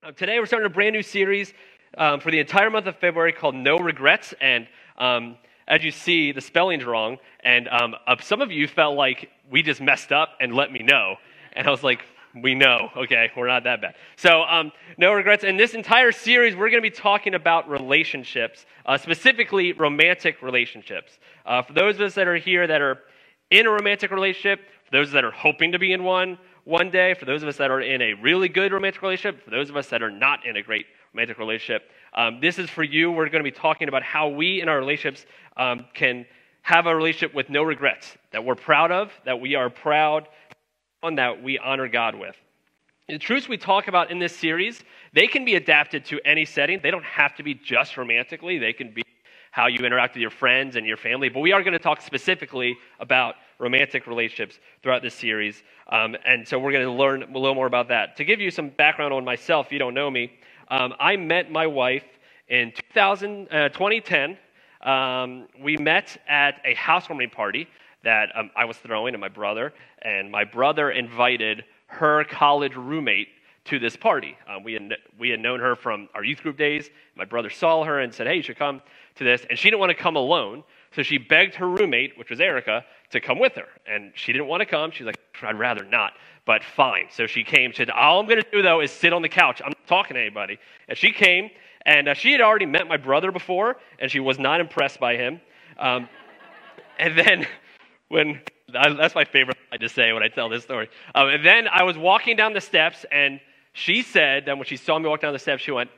Uh, 0.00 0.12
today, 0.12 0.38
we're 0.38 0.46
starting 0.46 0.66
a 0.66 0.72
brand 0.72 0.92
new 0.92 1.02
series 1.02 1.52
um, 1.96 2.20
for 2.20 2.30
the 2.30 2.38
entire 2.38 2.70
month 2.70 2.86
of 2.86 2.96
February 2.98 3.32
called 3.32 3.56
No 3.56 3.78
Regrets. 3.78 4.32
And 4.40 4.68
um, 4.96 5.36
as 5.66 5.82
you 5.82 5.90
see, 5.90 6.30
the 6.30 6.40
spelling's 6.40 6.84
wrong. 6.84 7.16
And 7.42 7.68
um, 7.68 7.96
uh, 8.06 8.14
some 8.22 8.40
of 8.40 8.52
you 8.52 8.68
felt 8.68 8.96
like 8.96 9.28
we 9.50 9.60
just 9.60 9.80
messed 9.80 10.12
up 10.12 10.34
and 10.40 10.54
let 10.54 10.70
me 10.70 10.84
know. 10.84 11.16
And 11.52 11.66
I 11.66 11.70
was 11.72 11.82
like, 11.82 12.02
we 12.40 12.54
know, 12.54 12.90
okay, 12.96 13.32
we're 13.36 13.48
not 13.48 13.64
that 13.64 13.80
bad. 13.80 13.96
So, 14.14 14.42
um, 14.42 14.70
no 14.98 15.12
regrets. 15.12 15.42
In 15.42 15.56
this 15.56 15.74
entire 15.74 16.12
series, 16.12 16.54
we're 16.54 16.70
going 16.70 16.80
to 16.80 16.88
be 16.88 16.94
talking 16.94 17.34
about 17.34 17.68
relationships, 17.68 18.66
uh, 18.86 18.98
specifically 18.98 19.72
romantic 19.72 20.42
relationships. 20.42 21.18
Uh, 21.44 21.62
for 21.62 21.72
those 21.72 21.96
of 21.96 22.02
us 22.02 22.14
that 22.14 22.28
are 22.28 22.36
here 22.36 22.68
that 22.68 22.80
are 22.80 23.00
in 23.50 23.66
a 23.66 23.70
romantic 23.70 24.12
relationship, 24.12 24.60
for 24.84 24.92
those 24.92 25.10
that 25.10 25.24
are 25.24 25.32
hoping 25.32 25.72
to 25.72 25.78
be 25.80 25.92
in 25.92 26.04
one, 26.04 26.38
one 26.68 26.90
day, 26.90 27.14
for 27.14 27.24
those 27.24 27.42
of 27.42 27.48
us 27.48 27.56
that 27.56 27.70
are 27.70 27.80
in 27.80 28.02
a 28.02 28.12
really 28.12 28.46
good 28.46 28.72
romantic 28.72 29.00
relationship, 29.00 29.42
for 29.42 29.50
those 29.50 29.70
of 29.70 29.76
us 29.78 29.88
that 29.88 30.02
are 30.02 30.10
not 30.10 30.44
in 30.44 30.58
a 30.58 30.62
great 30.62 30.84
romantic 31.14 31.38
relationship, 31.38 31.90
um, 32.12 32.40
this 32.42 32.58
is 32.58 32.68
for 32.68 32.82
you. 32.82 33.10
We're 33.10 33.30
going 33.30 33.42
to 33.42 33.50
be 33.50 33.56
talking 33.56 33.88
about 33.88 34.02
how 34.02 34.28
we 34.28 34.60
in 34.60 34.68
our 34.68 34.78
relationships 34.78 35.24
um, 35.56 35.86
can 35.94 36.26
have 36.60 36.86
a 36.86 36.94
relationship 36.94 37.34
with 37.34 37.48
no 37.48 37.62
regrets, 37.62 38.18
that 38.32 38.44
we're 38.44 38.54
proud 38.54 38.92
of, 38.92 39.10
that 39.24 39.40
we 39.40 39.54
are 39.54 39.70
proud 39.70 40.28
on 41.02 41.14
that 41.14 41.42
we 41.42 41.58
honor 41.58 41.88
God 41.88 42.14
with. 42.14 42.36
The 43.08 43.18
truths 43.18 43.48
we 43.48 43.56
talk 43.56 43.88
about 43.88 44.10
in 44.10 44.18
this 44.18 44.36
series, 44.36 44.84
they 45.14 45.26
can 45.26 45.46
be 45.46 45.54
adapted 45.54 46.04
to 46.06 46.20
any 46.26 46.44
setting. 46.44 46.80
They 46.82 46.90
don't 46.90 47.02
have 47.02 47.34
to 47.36 47.42
be 47.42 47.54
just 47.54 47.96
romantically. 47.96 48.58
They 48.58 48.74
can 48.74 48.92
be 48.92 49.02
how 49.52 49.68
you 49.68 49.86
interact 49.86 50.16
with 50.16 50.20
your 50.20 50.30
friends 50.30 50.76
and 50.76 50.86
your 50.86 50.98
family. 50.98 51.30
But 51.30 51.40
we 51.40 51.52
are 51.52 51.62
going 51.62 51.72
to 51.72 51.78
talk 51.78 52.02
specifically 52.02 52.76
about 53.00 53.36
romantic 53.58 54.06
relationships 54.06 54.58
throughout 54.82 55.02
this 55.02 55.14
series. 55.14 55.62
Um, 55.88 56.16
and 56.24 56.46
so 56.46 56.58
we're 56.58 56.72
going 56.72 56.84
to 56.84 56.92
learn 56.92 57.22
a 57.22 57.38
little 57.38 57.54
more 57.54 57.66
about 57.66 57.88
that. 57.88 58.16
To 58.16 58.24
give 58.24 58.40
you 58.40 58.50
some 58.50 58.68
background 58.70 59.12
on 59.12 59.24
myself, 59.24 59.66
if 59.66 59.72
you 59.72 59.78
don't 59.78 59.94
know 59.94 60.10
me, 60.10 60.32
um, 60.68 60.94
I 61.00 61.16
met 61.16 61.50
my 61.50 61.66
wife 61.66 62.04
in 62.48 62.72
2000, 62.72 63.48
uh, 63.50 63.68
2010. 63.70 64.38
Um, 64.82 65.48
we 65.60 65.76
met 65.76 66.16
at 66.28 66.60
a 66.64 66.74
housewarming 66.74 67.30
party 67.30 67.68
that 68.04 68.30
um, 68.36 68.50
I 68.56 68.64
was 68.64 68.76
throwing, 68.76 69.14
and 69.14 69.20
my 69.20 69.28
brother. 69.28 69.72
And 70.02 70.30
my 70.30 70.44
brother 70.44 70.90
invited 70.90 71.64
her 71.86 72.24
college 72.24 72.76
roommate 72.76 73.28
to 73.64 73.78
this 73.78 73.96
party. 73.96 74.36
Um, 74.48 74.62
we, 74.62 74.74
had, 74.74 74.94
we 75.18 75.30
had 75.30 75.40
known 75.40 75.60
her 75.60 75.76
from 75.76 76.08
our 76.14 76.24
youth 76.24 76.42
group 76.42 76.56
days. 76.56 76.90
My 77.16 77.24
brother 77.24 77.50
saw 77.50 77.84
her 77.84 78.00
and 78.00 78.14
said, 78.14 78.26
Hey, 78.26 78.36
you 78.36 78.42
should 78.42 78.58
come 78.58 78.80
to 79.16 79.24
this. 79.24 79.44
And 79.50 79.58
she 79.58 79.68
didn't 79.68 79.80
want 79.80 79.90
to 79.90 79.96
come 79.96 80.16
alone. 80.16 80.64
So 80.94 81.02
she 81.02 81.18
begged 81.18 81.54
her 81.56 81.68
roommate, 81.68 82.16
which 82.16 82.30
was 82.30 82.40
Erica, 82.40 82.84
to 83.10 83.20
come 83.20 83.38
with 83.38 83.54
her. 83.54 83.66
And 83.86 84.12
she 84.14 84.32
didn't 84.32 84.48
want 84.48 84.60
to 84.60 84.66
come. 84.66 84.90
She's 84.90 85.06
like, 85.06 85.18
I'd 85.42 85.58
rather 85.58 85.84
not, 85.84 86.12
but 86.44 86.62
fine. 86.64 87.06
So 87.10 87.26
she 87.26 87.44
came. 87.44 87.72
She 87.72 87.78
said, 87.78 87.90
All 87.90 88.20
I'm 88.20 88.26
going 88.26 88.42
to 88.42 88.50
do, 88.50 88.62
though, 88.62 88.80
is 88.80 88.90
sit 88.90 89.12
on 89.12 89.22
the 89.22 89.28
couch. 89.28 89.60
I'm 89.64 89.70
not 89.70 89.86
talking 89.86 90.14
to 90.14 90.20
anybody. 90.20 90.58
And 90.88 90.98
she 90.98 91.12
came, 91.12 91.50
and 91.86 92.08
uh, 92.08 92.14
she 92.14 92.32
had 92.32 92.40
already 92.40 92.66
met 92.66 92.86
my 92.88 92.96
brother 92.96 93.32
before, 93.32 93.76
and 93.98 94.10
she 94.10 94.20
was 94.20 94.38
not 94.38 94.60
impressed 94.60 95.00
by 95.00 95.16
him. 95.16 95.40
Um, 95.78 96.08
and 96.98 97.16
then 97.16 97.46
when 98.08 98.40
that's 98.70 99.14
my 99.14 99.24
favorite 99.24 99.56
I 99.72 99.76
just 99.76 99.94
say 99.94 100.12
when 100.12 100.22
I 100.22 100.28
tell 100.28 100.48
this 100.48 100.62
story. 100.62 100.88
Um, 101.14 101.28
and 101.28 101.44
then 101.44 101.68
I 101.68 101.82
was 101.82 101.96
walking 101.96 102.36
down 102.36 102.52
the 102.52 102.60
steps, 102.60 103.04
and 103.12 103.40
she 103.72 104.02
said 104.02 104.46
that 104.46 104.56
when 104.56 104.66
she 104.66 104.76
saw 104.76 104.98
me 104.98 105.08
walk 105.08 105.20
down 105.20 105.32
the 105.32 105.38
steps, 105.38 105.62
she 105.62 105.70
went, 105.70 105.90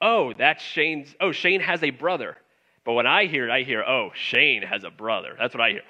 "Oh, 0.00 0.32
that's 0.34 0.62
Shane's. 0.62 1.14
Oh, 1.20 1.32
Shane 1.32 1.60
has 1.60 1.82
a 1.82 1.90
brother." 1.90 2.36
But 2.84 2.92
when 2.92 3.06
I 3.06 3.24
hear 3.26 3.48
it, 3.48 3.50
I 3.50 3.62
hear, 3.62 3.82
"Oh, 3.82 4.10
Shane 4.14 4.62
has 4.62 4.84
a 4.84 4.90
brother." 4.90 5.34
That's 5.38 5.54
what 5.54 5.62
I 5.62 5.70
hear. 5.70 5.82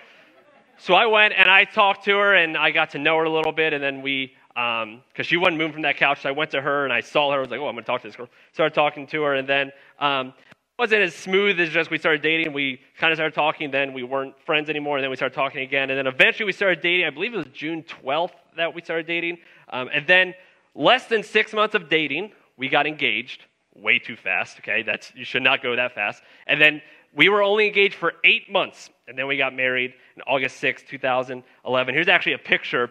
So 0.78 0.94
I 0.94 1.06
went 1.06 1.34
and 1.36 1.50
I 1.50 1.64
talked 1.64 2.05
to 2.05 2.12
her, 2.12 2.34
and 2.34 2.56
I 2.56 2.70
got 2.70 2.91
to 2.91 2.98
know 2.98 3.17
her 3.19 3.25
a 3.25 3.30
little 3.30 3.53
bit, 3.53 3.72
and 3.72 3.83
then 3.83 4.03
we. 4.03 4.34
Because 4.55 4.84
um, 4.84 5.25
she 5.25 5.36
wasn't 5.36 5.58
moving 5.58 5.72
from 5.72 5.83
that 5.83 5.97
couch, 5.97 6.22
so 6.22 6.28
I 6.28 6.33
went 6.33 6.53
to 6.53 6.61
her 6.61 6.84
and 6.84 6.92
I 6.92 7.00
saw 7.00 7.33
her. 7.33 7.39
I 7.39 7.41
was 7.41 7.50
like, 7.50 7.58
"Oh, 7.58 7.66
I'm 7.66 7.75
going 7.75 7.83
to 7.83 7.91
talk 7.91 8.03
to 8.03 8.06
this 8.06 8.14
girl." 8.14 8.28
Started 8.53 8.72
talking 8.72 9.05
to 9.08 9.22
her, 9.22 9.34
and 9.34 9.48
then 9.48 9.72
um, 9.98 10.33
wasn't 10.78 11.03
as 11.03 11.14
smooth 11.14 11.61
as 11.61 11.70
just 11.70 11.91
we 11.91 11.98
started 11.98 12.22
dating. 12.22 12.53
We 12.53 12.81
kind 12.98 13.12
of 13.12 13.16
started 13.16 13.34
talking, 13.34 13.70
then 13.70 13.92
we 13.92 14.03
weren't 14.03 14.34
friends 14.44 14.69
anymore, 14.69 14.97
and 14.97 15.05
then 15.05 15.11
we 15.11 15.16
started 15.16 15.34
talking 15.34 15.62
again. 15.62 15.91
And 15.91 15.99
then 15.99 16.06
eventually 16.06 16.47
we 16.47 16.53
started 16.53 16.81
dating. 16.81 17.06
I 17.06 17.10
believe 17.10 17.34
it 17.34 17.37
was 17.37 17.47
June 17.53 17.84
12th 17.84 18.32
that 18.56 18.75
we 18.75 18.82
started 18.82 19.06
dating. 19.06 19.38
Um, 19.70 19.88
and 19.93 20.06
then 20.06 20.34
less 20.75 21.06
than 21.06 21.22
six 21.22 21.53
months 21.53 21.75
of 21.75 21.88
dating, 21.88 22.32
we 22.56 22.69
got 22.69 22.87
engaged. 22.87 23.44
Way 23.76 23.99
too 23.99 24.16
fast, 24.16 24.59
okay? 24.59 24.82
That's, 24.82 25.12
you 25.15 25.25
should 25.25 25.43
not 25.43 25.62
go 25.62 25.76
that 25.76 25.94
fast. 25.94 26.22
And 26.47 26.60
then 26.60 26.82
we 27.15 27.28
were 27.28 27.43
only 27.43 27.66
engaged 27.66 27.94
for 27.94 28.15
eight 28.25 28.50
months, 28.50 28.91
and 29.06 29.16
then 29.16 29.26
we 29.28 29.37
got 29.37 29.54
married 29.54 29.94
August 30.26 30.58
6, 30.58 30.82
2011. 30.88 31.94
Here's 31.94 32.08
actually 32.08 32.34
a 32.34 32.38
picture 32.38 32.91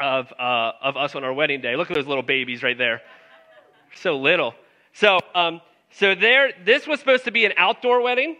of, 0.00 0.32
uh, 0.38 0.72
of 0.82 0.96
us 0.96 1.14
on 1.14 1.24
our 1.24 1.32
wedding 1.32 1.60
day. 1.60 1.76
Look 1.76 1.90
at 1.90 1.94
those 1.96 2.06
little 2.06 2.22
babies 2.22 2.62
right 2.62 2.76
there. 2.76 3.02
So 3.96 4.16
little. 4.16 4.54
So, 4.92 5.18
um, 5.34 5.60
so 5.90 6.14
there, 6.14 6.52
this 6.64 6.86
was 6.86 6.98
supposed 6.98 7.24
to 7.24 7.30
be 7.30 7.44
an 7.44 7.52
outdoor 7.56 8.00
wedding, 8.00 8.36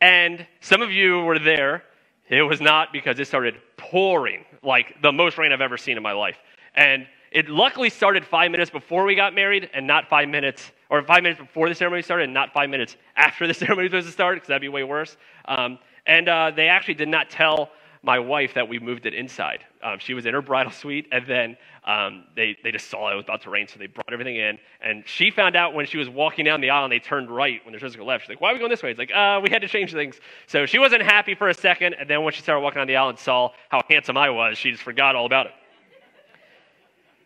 and 0.00 0.46
some 0.60 0.82
of 0.82 0.90
you 0.90 1.20
were 1.20 1.38
there. 1.38 1.82
It 2.28 2.42
was 2.42 2.60
not 2.60 2.92
because 2.92 3.18
it 3.20 3.26
started 3.26 3.56
pouring, 3.76 4.44
like 4.62 5.00
the 5.02 5.12
most 5.12 5.38
rain 5.38 5.52
I've 5.52 5.60
ever 5.60 5.76
seen 5.76 5.96
in 5.96 6.02
my 6.02 6.12
life. 6.12 6.38
And 6.74 7.06
it 7.30 7.48
luckily 7.48 7.90
started 7.90 8.24
five 8.24 8.50
minutes 8.50 8.70
before 8.70 9.04
we 9.04 9.14
got 9.14 9.34
married, 9.34 9.68
and 9.74 9.86
not 9.86 10.08
five 10.08 10.28
minutes, 10.28 10.70
or 10.88 11.02
five 11.02 11.22
minutes 11.22 11.40
before 11.40 11.68
the 11.68 11.74
ceremony 11.74 12.02
started, 12.02 12.24
and 12.24 12.34
not 12.34 12.52
five 12.52 12.70
minutes 12.70 12.96
after 13.16 13.46
the 13.46 13.54
ceremony 13.54 13.84
was 13.84 13.90
supposed 13.90 14.06
to 14.06 14.12
start, 14.12 14.36
because 14.36 14.48
that'd 14.48 14.62
be 14.62 14.68
way 14.68 14.84
worse. 14.84 15.16
Um, 15.46 15.78
and 16.06 16.28
uh, 16.28 16.50
they 16.54 16.68
actually 16.68 16.94
did 16.94 17.08
not 17.08 17.30
tell 17.30 17.70
my 18.02 18.20
wife 18.20 18.54
that 18.54 18.68
we 18.68 18.78
moved 18.78 19.04
it 19.04 19.14
inside. 19.14 19.64
Um, 19.82 19.98
she 19.98 20.14
was 20.14 20.26
in 20.26 20.34
her 20.34 20.40
bridal 20.40 20.70
suite, 20.70 21.08
and 21.10 21.26
then 21.26 21.56
um, 21.84 22.24
they, 22.36 22.56
they 22.62 22.70
just 22.70 22.88
saw 22.88 23.10
it 23.10 23.16
was 23.16 23.24
about 23.24 23.42
to 23.42 23.50
rain, 23.50 23.66
so 23.66 23.80
they 23.80 23.88
brought 23.88 24.12
everything 24.12 24.36
in. 24.36 24.58
And 24.80 25.02
she 25.06 25.32
found 25.32 25.56
out 25.56 25.74
when 25.74 25.86
she 25.86 25.98
was 25.98 26.08
walking 26.08 26.44
down 26.44 26.60
the 26.60 26.70
aisle 26.70 26.84
and 26.84 26.92
they 26.92 27.00
turned 27.00 27.30
right 27.30 27.64
when 27.64 27.72
they're 27.72 27.80
supposed 27.80 27.94
to 27.94 27.98
go 27.98 28.04
left. 28.04 28.24
She's 28.24 28.28
like, 28.28 28.40
Why 28.40 28.50
are 28.50 28.52
we 28.52 28.60
going 28.60 28.70
this 28.70 28.82
way? 28.82 28.90
It's 28.90 28.98
like, 28.98 29.10
uh, 29.12 29.40
We 29.42 29.50
had 29.50 29.62
to 29.62 29.68
change 29.68 29.92
things. 29.92 30.20
So 30.46 30.66
she 30.66 30.78
wasn't 30.78 31.02
happy 31.02 31.34
for 31.34 31.48
a 31.48 31.54
second, 31.54 31.94
and 31.94 32.08
then 32.08 32.22
when 32.22 32.32
she 32.32 32.42
started 32.42 32.60
walking 32.60 32.78
down 32.78 32.86
the 32.86 32.96
aisle 32.96 33.08
and 33.08 33.18
saw 33.18 33.50
how 33.68 33.82
handsome 33.88 34.16
I 34.16 34.30
was, 34.30 34.56
she 34.56 34.70
just 34.70 34.84
forgot 34.84 35.16
all 35.16 35.26
about 35.26 35.46
it. 35.46 35.52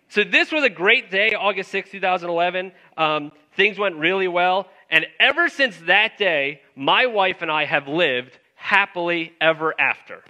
So 0.09 0.25
this 0.25 0.51
was 0.51 0.65
a 0.65 0.71
great 0.71 1.11
day, 1.11 1.35
August 1.35 1.71
6, 1.71 1.91
2011. 1.91 2.73
Um, 2.97 3.33
things 3.55 3.79
went 3.79 3.97
really 3.97 4.29
well. 4.29 4.67
And 4.91 5.07
ever 5.21 5.49
since 5.49 5.77
that 5.87 6.19
day, 6.19 6.63
my 6.75 7.07
wife 7.07 7.43
and 7.43 7.51
I 7.51 7.65
have 7.65 7.87
lived 7.87 8.37
happily 8.61 9.33
ever 9.41 9.75
after 9.81 10.23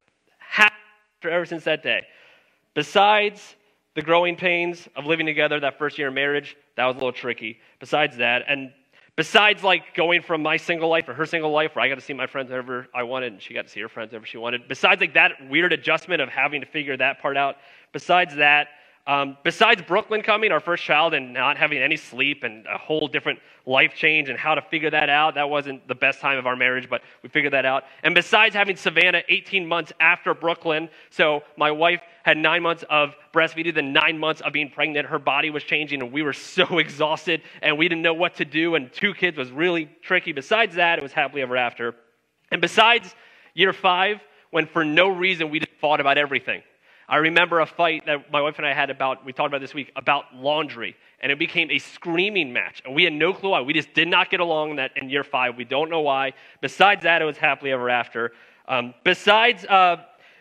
ever 1.29 1.45
since 1.45 1.65
that 1.65 1.83
day. 1.83 2.03
Besides 2.75 3.57
the 3.95 4.03
growing 4.03 4.37
pains 4.37 4.89
of 4.97 5.05
living 5.05 5.27
together 5.27 5.61
that 5.61 5.79
first 5.79 5.99
year 5.99 6.09
of 6.09 6.15
marriage, 6.15 6.57
that 6.77 6.87
was 6.87 6.95
a 6.95 6.99
little 6.99 7.13
tricky. 7.13 7.59
Besides 7.81 8.17
that, 8.19 8.45
and 8.49 8.73
besides 9.17 9.63
like 9.63 9.95
going 9.95 10.23
from 10.23 10.43
my 10.43 10.57
single 10.57 10.89
life 10.89 11.09
or 11.09 11.15
her 11.15 11.27
single 11.27 11.51
life 11.51 11.75
where 11.75 11.85
I 11.85 11.89
got 11.89 11.97
to 11.97 12.01
see 12.01 12.15
my 12.15 12.27
friends 12.27 12.49
whenever 12.49 12.87
I 12.95 13.03
wanted 13.03 13.35
and 13.35 13.43
she 13.43 13.53
got 13.53 13.67
to 13.67 13.69
see 13.69 13.81
her 13.81 13.89
friends 13.89 14.13
whenever 14.13 14.27
she 14.27 14.39
wanted, 14.39 14.69
besides 14.69 15.01
like 15.01 15.15
that 15.15 15.33
weird 15.51 15.73
adjustment 15.73 16.23
of 16.23 16.29
having 16.29 16.61
to 16.63 16.67
figure 16.67 16.97
that 16.97 17.21
part 17.21 17.37
out, 17.37 17.57
besides 17.93 18.37
that, 18.37 18.69
um, 19.11 19.37
besides 19.43 19.83
Brooklyn 19.83 20.23
coming, 20.23 20.53
our 20.53 20.61
first 20.61 20.85
child, 20.85 21.15
and 21.15 21.33
not 21.33 21.57
having 21.57 21.79
any 21.79 21.97
sleep 21.97 22.45
and 22.45 22.65
a 22.69 22.79
whole 22.79 23.09
different 23.09 23.41
life 23.67 23.93
change 23.97 24.29
and 24.29 24.39
how 24.39 24.55
to 24.55 24.63
figure 24.63 24.91
that 24.91 25.09
out, 25.09 25.35
that 25.35 25.51
wasn't 25.51 25.89
the 25.89 25.97
best 25.97 26.21
time 26.21 26.39
of 26.39 26.47
our 26.47 26.55
marriage, 26.55 26.89
but 26.89 27.03
we 27.21 27.29
figured 27.29 27.53
that 27.53 27.67
out. 27.67 27.83
And 28.05 28.15
besides 28.15 28.55
having 28.55 28.77
Savannah 28.77 29.23
18 29.29 29.67
months 29.67 29.93
after 29.99 30.33
Brooklyn, 30.33 30.89
so 31.11 31.43
my 31.57 31.73
wife 31.73 32.01
had 32.23 32.37
nine 32.37 32.63
months 32.63 32.85
of 32.89 33.17
breastfeeding, 33.35 33.75
then 33.75 33.93
nine 33.93 34.17
months 34.17 34.43
of 34.43 34.53
being 34.53 34.71
pregnant, 34.71 35.09
her 35.09 35.19
body 35.19 35.51
was 35.51 35.65
changing, 35.65 36.03
and 36.03 36.13
we 36.13 36.23
were 36.23 36.33
so 36.57 36.79
exhausted, 36.79 37.43
and 37.63 37.77
we 37.77 37.89
didn't 37.89 38.03
know 38.03 38.15
what 38.15 38.37
to 38.37 38.45
do, 38.45 38.77
and 38.77 38.93
two 38.93 39.13
kids 39.13 39.37
was 39.37 39.51
really 39.51 39.91
tricky. 40.03 40.31
Besides 40.31 40.77
that, 40.77 41.01
it 41.01 41.03
was 41.03 41.13
happily 41.13 41.43
ever 41.43 41.57
after. 41.57 41.97
And 42.53 42.61
besides 42.61 43.13
year 43.55 43.73
five, 43.73 44.21
when 44.53 44.67
for 44.67 44.85
no 44.85 45.09
reason 45.09 45.51
we 45.51 45.59
just 45.59 45.73
fought 45.81 45.99
about 45.99 46.17
everything. 46.17 46.63
I 47.11 47.17
remember 47.17 47.59
a 47.59 47.67
fight 47.67 48.07
that 48.07 48.31
my 48.31 48.41
wife 48.41 48.59
and 48.59 48.67
I 48.67 48.73
had 48.73 48.89
about, 48.89 49.25
we 49.25 49.33
talked 49.33 49.49
about 49.49 49.61
this 49.61 49.75
week, 49.75 49.91
about 49.97 50.33
laundry. 50.33 50.97
And 51.21 51.33
it 51.33 51.41
became 51.41 51.69
a 51.69 51.81
screaming 51.81 52.53
match. 52.53 52.83
And 52.85 52.95
we 52.95 53.03
had 53.03 53.13
no 53.13 53.35
clue 53.35 53.51
why. 53.51 53.63
We 53.63 53.73
just 53.73 53.93
did 53.95 54.07
not 54.07 54.31
get 54.31 54.39
along 54.39 54.71
in, 54.71 54.77
that, 54.77 54.93
in 54.95 55.11
year 55.11 55.25
five. 55.25 55.57
We 55.57 55.65
don't 55.65 55.91
know 55.91 56.03
why. 56.03 56.35
Besides 56.61 57.03
that, 57.03 57.21
it 57.21 57.25
was 57.25 57.37
happily 57.37 57.73
ever 57.73 57.91
after. 57.91 58.31
Um, 58.69 58.95
besides, 59.03 59.65
uh, 59.65 59.97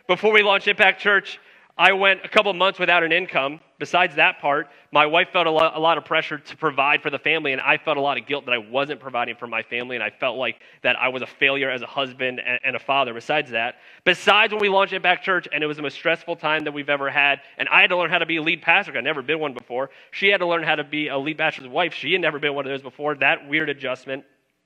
before 0.07 0.31
we 0.31 0.43
launched 0.43 0.67
Impact 0.67 1.01
Church, 1.01 1.39
I 1.75 1.91
went 1.93 2.23
a 2.23 2.29
couple 2.29 2.53
months 2.53 2.77
without 2.77 3.03
an 3.03 3.11
income. 3.11 3.61
Besides 3.79 4.15
that 4.15 4.39
part, 4.39 4.67
my 4.91 5.05
wife 5.05 5.29
felt 5.31 5.47
a 5.47 5.51
lot, 5.51 5.75
a 5.75 5.79
lot, 5.79 5.97
of 5.97 6.03
pressure 6.03 6.37
to 6.37 6.57
provide 6.57 7.01
for 7.01 7.09
the 7.09 7.17
family, 7.17 7.53
and 7.53 7.61
I 7.61 7.77
felt 7.77 7.95
a 7.95 8.01
lot 8.01 8.17
of 8.17 8.27
guilt 8.27 8.45
that 8.45 8.51
I 8.51 8.57
wasn't 8.57 8.99
providing 8.99 9.35
for 9.35 9.47
my 9.47 9.63
family, 9.63 9.95
and 9.95 10.03
I 10.03 10.09
felt 10.09 10.37
like 10.37 10.59
that 10.83 10.97
I 10.97 11.07
was 11.07 11.21
a 11.21 11.27
failure 11.27 11.69
as 11.69 11.81
a 11.81 11.85
husband 11.85 12.41
and, 12.45 12.59
and 12.65 12.75
a 12.75 12.79
father. 12.79 13.13
Besides 13.13 13.51
that, 13.51 13.75
besides 14.03 14.51
when 14.51 14.61
we 14.61 14.67
launched 14.67 14.91
Impact 14.91 15.23
Church, 15.23 15.47
and 15.53 15.63
it 15.63 15.67
was 15.67 15.77
the 15.77 15.83
most 15.83 15.93
stressful 15.93 16.35
time 16.35 16.65
that 16.65 16.73
we've 16.73 16.89
ever 16.89 17.09
had, 17.09 17.39
and 17.57 17.69
I 17.69 17.79
had 17.79 17.89
to 17.91 17.97
learn 17.97 18.09
how 18.09 18.17
to 18.17 18.25
be 18.25 18.35
a 18.35 18.41
lead 18.41 18.61
pastor. 18.61 18.97
I'd 18.97 19.03
never 19.05 19.21
been 19.21 19.39
one 19.39 19.53
before. 19.53 19.91
She 20.11 20.27
had 20.27 20.39
to 20.39 20.45
learn 20.45 20.63
how 20.63 20.75
to 20.75 20.83
be 20.83 21.07
a 21.07 21.17
lead 21.17 21.37
pastor's 21.37 21.67
wife. 21.69 21.93
She 21.93 22.11
had 22.11 22.21
never 22.21 22.37
been 22.37 22.53
one 22.53 22.65
of 22.65 22.71
those 22.71 22.81
before. 22.81 23.15
That 23.15 23.47
weird 23.47 23.69
adjustment. 23.69 24.25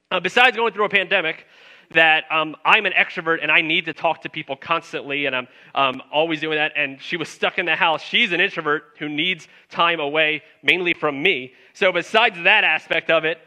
Uh, 0.10 0.20
besides 0.20 0.58
going 0.58 0.74
through 0.74 0.86
a 0.86 0.90
pandemic, 0.90 1.46
that 1.94 2.26
um, 2.32 2.56
I'm 2.64 2.86
an 2.86 2.94
extrovert 2.94 3.40
and 3.42 3.52
I 3.52 3.62
need 3.62 3.86
to 3.86 3.94
talk 3.94 4.22
to 4.22 4.30
people 4.30 4.56
constantly 4.56 5.26
and 5.26 5.36
I'm 5.36 5.48
um, 5.74 6.02
always 6.12 6.42
doing 6.42 6.58
that. 6.58 6.74
And 6.76 7.02
she 7.02 7.18
was 7.18 7.30
stuck 7.30 7.58
in 7.58 7.66
the 7.66 7.76
house. 7.76 8.02
She's 8.02 8.32
an 8.32 8.42
introvert 8.42 8.84
who 9.00 9.10
needs 9.10 9.48
time 9.70 10.00
away, 10.00 10.44
mainly 10.62 10.94
from 10.94 11.22
me. 11.22 11.54
So, 11.74 11.92
besides 11.92 12.38
that 12.44 12.64
aspect 12.64 13.10
of 13.10 13.26
it, 13.26 13.40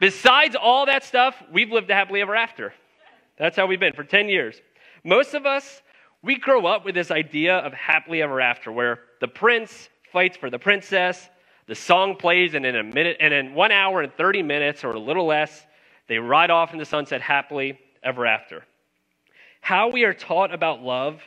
besides 0.00 0.56
all 0.60 0.86
that 0.86 1.04
stuff, 1.04 1.34
we've 1.52 1.70
lived 1.70 1.90
happily 1.90 2.20
ever 2.20 2.36
after. 2.36 2.74
That's 3.38 3.56
how 3.56 3.66
we've 3.66 3.80
been 3.80 3.94
for 3.94 4.04
10 4.04 4.28
years. 4.28 4.60
Most 5.04 5.34
of 5.34 5.46
us, 5.46 5.82
we 6.22 6.36
grow 6.36 6.66
up 6.66 6.84
with 6.84 6.94
this 6.94 7.10
idea 7.10 7.56
of 7.56 7.72
happily 7.72 8.22
ever 8.22 8.40
after, 8.40 8.70
where 8.70 9.00
the 9.20 9.28
prince 9.28 9.88
fights 10.12 10.36
for 10.36 10.50
the 10.50 10.58
princess, 10.58 11.28
the 11.66 11.74
song 11.74 12.16
plays, 12.16 12.54
and 12.54 12.66
in 12.66 12.76
a 12.76 12.82
minute, 12.82 13.16
and 13.18 13.32
in 13.32 13.54
one 13.54 13.72
hour 13.72 14.02
and 14.02 14.12
30 14.14 14.42
minutes 14.42 14.84
or 14.84 14.90
a 14.90 14.98
little 14.98 15.26
less, 15.26 15.66
they 16.08 16.18
ride 16.18 16.50
off 16.50 16.72
in 16.72 16.78
the 16.78 16.84
sunset 16.84 17.20
happily 17.20 17.78
ever 18.02 18.26
after. 18.26 18.64
How 19.60 19.88
we 19.88 20.04
are 20.04 20.14
taught 20.14 20.52
about 20.52 20.82
love 20.82 21.22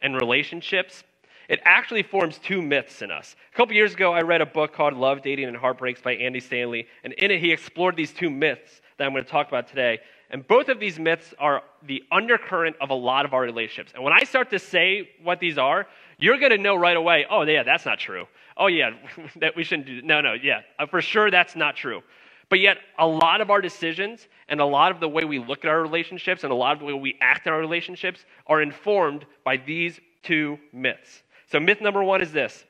and 0.00 0.14
relationships, 0.14 1.02
it 1.48 1.60
actually 1.64 2.04
forms 2.04 2.38
two 2.38 2.62
myths 2.62 3.02
in 3.02 3.10
us. 3.10 3.34
A 3.52 3.56
couple 3.56 3.74
years 3.74 3.94
ago, 3.94 4.12
I 4.12 4.20
read 4.20 4.40
a 4.40 4.46
book 4.46 4.72
called 4.72 4.94
Love, 4.94 5.22
Dating, 5.22 5.46
and 5.46 5.56
Heartbreaks 5.56 6.00
by 6.00 6.14
Andy 6.14 6.38
Stanley, 6.38 6.86
and 7.02 7.12
in 7.14 7.32
it, 7.32 7.40
he 7.40 7.50
explored 7.50 7.96
these 7.96 8.12
two 8.12 8.30
myths 8.30 8.80
that 8.96 9.06
I'm 9.06 9.12
going 9.12 9.24
to 9.24 9.30
talk 9.30 9.48
about 9.48 9.66
today. 9.66 9.98
And 10.30 10.46
both 10.46 10.68
of 10.68 10.78
these 10.78 11.00
myths 11.00 11.34
are 11.40 11.62
the 11.82 12.04
undercurrent 12.12 12.76
of 12.80 12.90
a 12.90 12.94
lot 12.94 13.24
of 13.24 13.34
our 13.34 13.40
relationships. 13.40 13.92
And 13.94 14.04
when 14.04 14.12
I 14.12 14.22
start 14.22 14.50
to 14.50 14.60
say 14.60 15.10
what 15.24 15.40
these 15.40 15.58
are, 15.58 15.88
you're 16.18 16.38
going 16.38 16.52
to 16.52 16.58
know 16.58 16.76
right 16.76 16.96
away, 16.96 17.26
oh, 17.28 17.42
yeah, 17.42 17.64
that's 17.64 17.84
not 17.84 17.98
true. 17.98 18.26
Oh, 18.56 18.68
yeah, 18.68 18.90
that 19.36 19.56
we 19.56 19.64
shouldn't 19.64 19.88
do. 19.88 20.02
No, 20.02 20.20
no, 20.20 20.34
yeah, 20.34 20.60
uh, 20.78 20.86
for 20.86 21.02
sure 21.02 21.32
that's 21.32 21.56
not 21.56 21.74
true. 21.74 22.02
But 22.50 22.60
yet, 22.60 22.78
a 22.98 23.06
lot 23.06 23.40
of 23.40 23.50
our 23.50 23.60
decisions 23.60 24.28
and 24.48 24.60
a 24.60 24.64
lot 24.64 24.90
of 24.90 25.00
the 25.00 25.08
way 25.08 25.24
we 25.24 25.38
look 25.38 25.64
at 25.64 25.70
our 25.70 25.80
relationships 25.80 26.42
and 26.42 26.52
a 26.52 26.56
lot 26.56 26.72
of 26.72 26.80
the 26.80 26.84
way 26.84 26.92
we 26.92 27.16
act 27.20 27.46
in 27.46 27.52
our 27.52 27.60
relationships 27.60 28.24
are 28.46 28.60
informed 28.60 29.24
by 29.44 29.56
these 29.56 30.00
two 30.22 30.58
myths. 30.72 31.22
So, 31.50 31.60
myth 31.60 31.80
number 31.80 32.02
one 32.02 32.20
is 32.20 32.32
this 32.32 32.64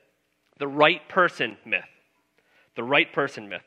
the 0.58 0.68
right 0.68 1.08
person 1.08 1.56
myth. 1.64 1.82
The 2.76 2.84
right 2.84 3.10
person 3.12 3.48
myth. 3.48 3.62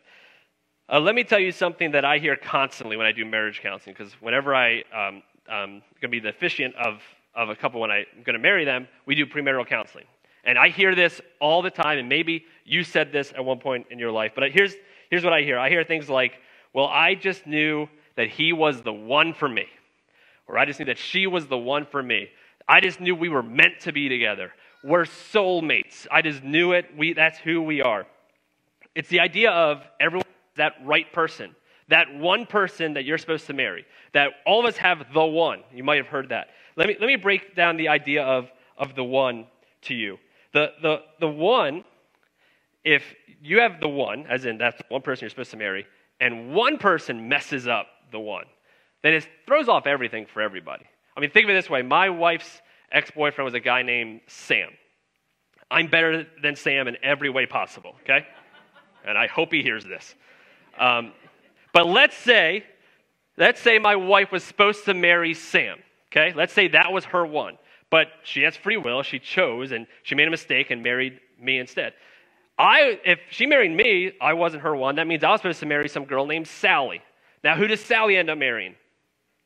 Uh, 0.88 1.00
let 1.00 1.16
me 1.16 1.24
tell 1.24 1.40
you 1.40 1.52
something 1.52 1.92
that 1.92 2.06
I 2.06 2.20
hear 2.20 2.36
constantly 2.36 2.96
when 2.96 3.08
I 3.08 3.12
do 3.12 3.26
marriage 3.26 3.62
counseling, 3.62 3.96
because 3.98 4.14
whenever 4.22 4.54
I 4.54 4.84
um, 4.94 5.24
um, 5.50 5.82
going 6.00 6.02
to 6.02 6.08
be 6.10 6.20
the 6.20 6.30
officiant 6.30 6.76
of, 6.76 7.02
of 7.36 7.50
a 7.50 7.56
couple 7.56 7.82
when 7.82 7.92
I'm 7.92 8.06
going 8.24 8.34
to 8.34 8.40
marry 8.40 8.66
them, 8.66 8.88
we 9.06 9.16
do 9.16 9.26
premarital 9.26 9.68
counseling. 9.68 10.06
And 10.44 10.58
I 10.58 10.70
hear 10.70 10.94
this 10.94 11.22
all 11.40 11.62
the 11.62 11.72
time, 11.72 12.00
and 12.00 12.10
maybe 12.10 12.46
you 12.66 12.84
said 12.84 13.12
this 13.12 13.32
at 13.32 13.44
one 13.44 13.60
point 13.60 13.88
in 13.90 14.00
your 14.00 14.12
life, 14.12 14.34
but 14.36 14.52
here's, 14.52 14.76
here's 15.14 15.24
what 15.24 15.32
I 15.32 15.44
hear 15.44 15.60
I 15.60 15.70
hear 15.70 15.84
things 15.84 16.10
like, 16.10 16.40
well, 16.74 16.88
I 16.88 17.14
just 17.14 17.46
knew 17.46 17.88
that 18.16 18.30
he 18.30 18.52
was 18.52 18.82
the 18.82 18.92
one 18.92 19.36
for 19.36 19.48
me, 19.48 19.68
or 20.48 20.58
I 20.58 20.66
just 20.66 20.80
knew 20.80 20.88
that 20.88 20.98
she 20.98 21.28
was 21.28 21.46
the 21.46 21.58
one 21.58 21.86
for 21.86 22.02
me. 22.02 22.30
I 22.68 22.82
just 22.82 23.00
knew 23.00 23.14
we 23.14 23.30
were 23.30 23.44
meant 23.44 23.82
to 23.82 23.92
be 23.92 24.10
together. 24.10 24.52
We're 24.84 25.06
soulmates. 25.06 26.08
I 26.12 26.24
just 26.24 26.44
knew 26.44 26.72
it. 26.72 26.86
We, 26.98 27.14
that's 27.14 27.38
who 27.38 27.62
we 27.62 27.84
are. 27.84 28.08
It's 28.96 29.08
the 29.08 29.20
idea 29.20 29.52
of 29.52 29.84
everyone 30.00 30.26
that 30.56 30.74
right 30.84 31.12
person, 31.14 31.56
that 31.90 32.12
one 32.16 32.48
person 32.48 32.96
that 32.96 33.06
you're 33.06 33.20
supposed 33.20 33.46
to 33.46 33.54
marry, 33.54 33.86
that 34.14 34.32
all 34.48 34.62
of 34.62 34.66
us 34.66 34.78
have 34.78 35.14
the 35.14 35.24
one. 35.24 35.60
You 35.72 35.84
might 35.84 35.98
have 35.98 36.08
heard 36.08 36.30
that. 36.30 36.48
Let 36.76 36.88
me, 36.88 36.98
let 37.00 37.06
me 37.06 37.18
break 37.18 37.56
down 37.56 37.78
the 37.78 37.90
idea 37.90 38.24
of, 38.24 38.50
of 38.80 38.96
the 38.96 39.04
one 39.04 39.46
to 39.84 39.94
you. 39.94 40.18
The, 40.54 40.72
the, 40.82 41.02
the 41.20 41.28
one 41.28 41.86
if 42.84 43.04
you 43.42 43.60
have 43.60 43.80
the 43.80 43.90
one, 43.90 44.26
as 44.28 44.46
in 44.46 44.58
that's 44.58 44.82
one 44.90 45.02
person 45.02 45.24
you're 45.24 45.30
supposed 45.30 45.52
to 45.52 45.58
marry, 45.58 45.86
and 46.20 46.54
one 46.54 46.78
person 46.78 47.28
messes 47.28 47.68
up 47.68 47.88
the 48.12 48.20
one, 48.20 48.46
then 49.02 49.14
it 49.14 49.28
throws 49.46 49.68
off 49.68 49.88
everything 49.88 50.26
for 50.26 50.42
everybody. 50.42 50.86
I 51.16 51.20
mean, 51.20 51.30
think 51.30 51.46
of 51.46 51.50
it 51.52 51.54
this 51.54 51.70
way 51.70 51.82
my 51.82 52.10
wife's 52.10 52.62
ex 52.92 53.12
boyfriend 53.12 53.46
was 53.46 53.54
a 53.54 53.60
guy 53.60 53.84
named 53.84 54.22
Sam. 54.28 54.70
I'm 55.70 55.88
better 55.88 56.28
than 56.42 56.56
Sam 56.56 56.88
in 56.88 56.98
every 57.04 57.30
way 57.30 57.46
possible, 57.46 57.96
okay? 58.04 58.26
And 59.06 59.18
I 59.18 59.28
hope 59.28 59.52
he 59.52 59.64
hears 59.64 59.84
this. 59.84 60.16
Um, 60.80 61.14
but 61.74 61.88
let's 61.88 62.16
say, 62.16 62.64
let's 63.38 63.60
say 63.60 63.80
my 63.80 63.96
wife 63.96 64.32
was 64.32 64.44
supposed 64.44 64.86
to 64.86 64.94
marry 64.94 65.34
Sam, 65.34 65.80
okay? 66.12 66.34
Let's 66.36 66.54
say 66.54 66.70
that 66.70 66.92
was 66.92 67.06
her 67.06 67.26
one. 67.26 67.58
But 67.90 68.08
she 68.24 68.44
has 68.44 68.56
free 68.56 68.78
will. 68.78 69.04
She 69.04 69.20
chose 69.20 69.72
and 69.72 69.88
she 70.04 70.16
made 70.16 70.28
a 70.28 70.32
mistake 70.32 70.72
and 70.72 70.82
married 70.82 71.20
me 71.40 71.60
instead. 71.60 71.94
I, 72.58 73.00
if 73.04 73.20
she 73.32 73.46
married 73.46 73.72
me, 73.72 74.14
I 74.22 74.34
wasn't 74.34 74.64
her 74.64 74.76
one. 74.76 74.96
That 74.96 75.08
means 75.08 75.24
I 75.24 75.32
was 75.32 75.42
supposed 75.42 75.60
to 75.62 75.66
marry 75.66 75.90
some 75.90 76.06
girl 76.06 76.26
named 76.26 76.48
Sally. 76.48 77.02
Now, 77.44 77.56
who 77.56 77.68
does 77.68 77.82
Sally 77.82 78.16
end 78.16 78.30
up 78.30 78.38
marrying? 78.38 78.76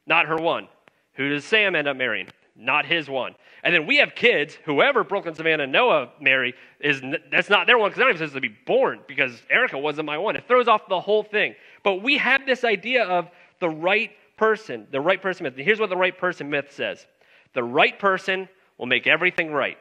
Not 0.05 0.27
her 0.27 0.35
one. 0.35 0.67
Who 1.13 1.29
does 1.29 1.45
Sam 1.45 1.75
end 1.75 1.87
up 1.87 1.97
marrying? 1.97 2.27
Not 2.55 2.85
his 2.85 3.09
one. 3.09 3.35
And 3.63 3.73
then 3.73 3.85
we 3.85 3.97
have 3.97 4.15
kids. 4.15 4.57
Whoever 4.65 5.03
Brooklyn, 5.03 5.35
Savannah, 5.35 5.63
and 5.63 5.71
Noah 5.71 6.09
marry 6.19 6.53
is 6.79 7.01
that's 7.31 7.49
not 7.49 7.67
their 7.67 7.77
one 7.77 7.89
because 7.89 7.97
they're 7.97 8.07
not 8.07 8.15
even 8.15 8.27
supposed 8.27 8.43
to 8.43 8.49
be 8.49 8.55
born 8.65 8.99
because 9.07 9.41
Erica 9.49 9.77
wasn't 9.77 10.05
my 10.05 10.17
one. 10.17 10.35
It 10.35 10.47
throws 10.47 10.67
off 10.67 10.87
the 10.87 10.99
whole 10.99 11.23
thing. 11.23 11.55
But 11.83 12.01
we 12.03 12.17
have 12.17 12.45
this 12.45 12.63
idea 12.63 13.03
of 13.03 13.29
the 13.59 13.69
right 13.69 14.11
person, 14.37 14.87
the 14.91 15.01
right 15.01 15.21
person 15.21 15.43
myth. 15.43 15.53
And 15.55 15.63
here's 15.63 15.79
what 15.79 15.89
the 15.89 15.97
right 15.97 16.17
person 16.17 16.49
myth 16.49 16.71
says: 16.71 17.05
the 17.53 17.63
right 17.63 17.97
person 17.97 18.47
will 18.77 18.85
make 18.85 19.07
everything 19.07 19.51
right. 19.51 19.77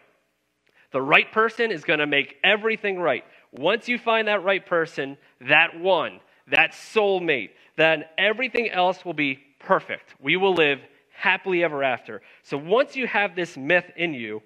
The 0.97 1.03
right 1.03 1.31
person 1.31 1.73
is 1.73 1.85
going 1.85 1.99
to 1.99 2.07
make 2.07 2.37
everything 2.43 2.99
right. 2.99 3.23
Once 3.53 3.87
you 3.87 3.99
find 3.99 4.29
that 4.29 4.43
right 4.43 4.65
person, 4.65 5.19
that 5.43 5.79
one, 5.79 6.21
that 6.51 6.73
soulmate, 6.73 7.51
then 7.77 8.07
everything 8.17 8.71
else 8.71 9.05
will 9.05 9.13
be 9.13 9.39
perfect. 9.61 10.15
We 10.23 10.39
will 10.39 10.55
live 10.55 10.79
happily 11.15 11.63
ever 11.63 11.85
after. 11.85 12.23
So 12.45 12.57
once 12.57 12.97
you 12.97 13.07
have 13.09 13.37
this 13.37 13.59
myth 13.59 13.85
in 13.95 14.15
you, 14.15 14.41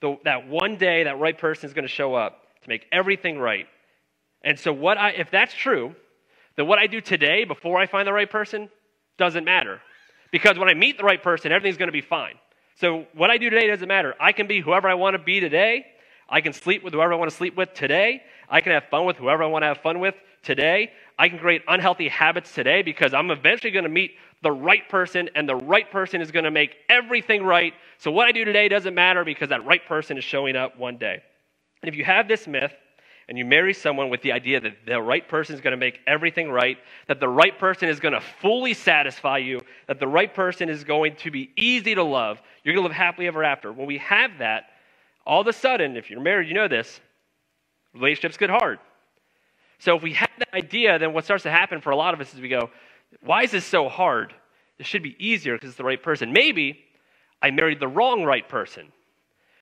the, 0.00 0.16
that 0.24 0.48
one 0.48 0.76
day 0.76 1.04
that 1.04 1.18
right 1.18 1.36
person 1.36 1.68
is 1.68 1.74
going 1.74 1.86
to 1.86 1.92
show 1.92 2.14
up 2.14 2.46
to 2.62 2.68
make 2.70 2.86
everything 2.90 3.38
right. 3.38 3.66
And 4.40 4.58
so 4.58 4.72
what 4.72 4.96
I 4.96 5.10
if 5.10 5.30
that's 5.30 5.52
true, 5.52 5.94
then 6.56 6.66
what 6.66 6.78
I 6.78 6.86
do 6.86 7.02
today 7.02 7.44
before 7.44 7.78
I 7.78 7.84
find 7.84 8.08
the 8.08 8.14
right 8.14 8.30
person 8.30 8.70
doesn't 9.18 9.44
matter. 9.44 9.82
Because 10.32 10.58
when 10.58 10.70
I 10.70 10.72
meet 10.72 10.96
the 10.96 11.04
right 11.04 11.22
person, 11.22 11.52
everything's 11.52 11.76
going 11.76 11.88
to 11.88 11.92
be 11.92 12.00
fine. 12.00 12.36
So 12.80 13.06
what 13.12 13.30
I 13.30 13.36
do 13.36 13.50
today 13.50 13.66
doesn't 13.66 13.86
matter. 13.86 14.14
I 14.18 14.32
can 14.32 14.46
be 14.46 14.60
whoever 14.60 14.88
I 14.88 14.94
want 14.94 15.12
to 15.12 15.18
be 15.18 15.38
today. 15.38 15.84
I 16.30 16.40
can 16.40 16.54
sleep 16.54 16.82
with 16.82 16.94
whoever 16.94 17.12
I 17.12 17.16
want 17.16 17.30
to 17.30 17.36
sleep 17.36 17.54
with 17.54 17.74
today. 17.74 18.22
I 18.48 18.62
can 18.62 18.72
have 18.72 18.84
fun 18.84 19.04
with 19.04 19.18
whoever 19.18 19.42
I 19.42 19.48
want 19.48 19.64
to 19.64 19.66
have 19.66 19.78
fun 19.78 20.00
with 20.00 20.14
today. 20.42 20.90
I 21.18 21.28
can 21.28 21.38
create 21.38 21.62
unhealthy 21.68 22.08
habits 22.08 22.54
today 22.54 22.80
because 22.80 23.12
I'm 23.12 23.30
eventually 23.30 23.70
going 23.70 23.84
to 23.84 23.90
meet 23.90 24.12
the 24.42 24.50
right 24.50 24.88
person, 24.88 25.28
and 25.34 25.46
the 25.46 25.56
right 25.56 25.90
person 25.90 26.22
is 26.22 26.30
going 26.30 26.46
to 26.46 26.50
make 26.50 26.74
everything 26.88 27.44
right. 27.44 27.74
So 27.98 28.10
what 28.10 28.26
I 28.26 28.32
do 28.32 28.46
today 28.46 28.68
doesn't 28.68 28.94
matter 28.94 29.22
because 29.22 29.50
that 29.50 29.66
right 29.66 29.84
person 29.84 30.16
is 30.16 30.24
showing 30.24 30.56
up 30.56 30.78
one 30.78 30.96
day. 30.96 31.22
And 31.82 31.90
if 31.90 31.94
you 31.94 32.04
have 32.06 32.26
this 32.26 32.46
myth, 32.48 32.72
and 33.30 33.38
you 33.38 33.44
marry 33.44 33.72
someone 33.72 34.10
with 34.10 34.22
the 34.22 34.32
idea 34.32 34.60
that 34.60 34.72
the 34.84 35.00
right 35.00 35.26
person 35.28 35.54
is 35.54 35.60
going 35.60 35.70
to 35.70 35.76
make 35.76 36.00
everything 36.04 36.50
right, 36.50 36.76
that 37.06 37.20
the 37.20 37.28
right 37.28 37.56
person 37.56 37.88
is 37.88 38.00
going 38.00 38.12
to 38.12 38.20
fully 38.20 38.74
satisfy 38.74 39.38
you, 39.38 39.60
that 39.86 40.00
the 40.00 40.08
right 40.08 40.34
person 40.34 40.68
is 40.68 40.82
going 40.82 41.14
to 41.14 41.30
be 41.30 41.52
easy 41.56 41.94
to 41.94 42.02
love, 42.02 42.42
you're 42.64 42.74
going 42.74 42.82
to 42.82 42.88
live 42.88 42.96
happily 42.96 43.28
ever 43.28 43.44
after. 43.44 43.72
When 43.72 43.86
we 43.86 43.98
have 43.98 44.38
that, 44.40 44.64
all 45.24 45.42
of 45.42 45.46
a 45.46 45.52
sudden, 45.52 45.96
if 45.96 46.10
you're 46.10 46.20
married, 46.20 46.48
you 46.48 46.54
know 46.54 46.66
this, 46.66 47.00
relationships 47.94 48.36
get 48.36 48.50
hard. 48.50 48.80
So 49.78 49.96
if 49.96 50.02
we 50.02 50.14
have 50.14 50.30
that 50.38 50.52
idea, 50.52 50.98
then 50.98 51.12
what 51.12 51.24
starts 51.24 51.44
to 51.44 51.52
happen 51.52 51.80
for 51.80 51.90
a 51.90 51.96
lot 51.96 52.14
of 52.14 52.20
us 52.20 52.34
is 52.34 52.40
we 52.40 52.48
go, 52.48 52.68
why 53.22 53.44
is 53.44 53.52
this 53.52 53.64
so 53.64 53.88
hard? 53.88 54.34
This 54.76 54.88
should 54.88 55.04
be 55.04 55.14
easier 55.24 55.54
because 55.54 55.68
it's 55.68 55.78
the 55.78 55.84
right 55.84 56.02
person. 56.02 56.32
Maybe 56.32 56.80
I 57.40 57.52
married 57.52 57.78
the 57.78 57.86
wrong 57.86 58.24
right 58.24 58.48
person. 58.48 58.90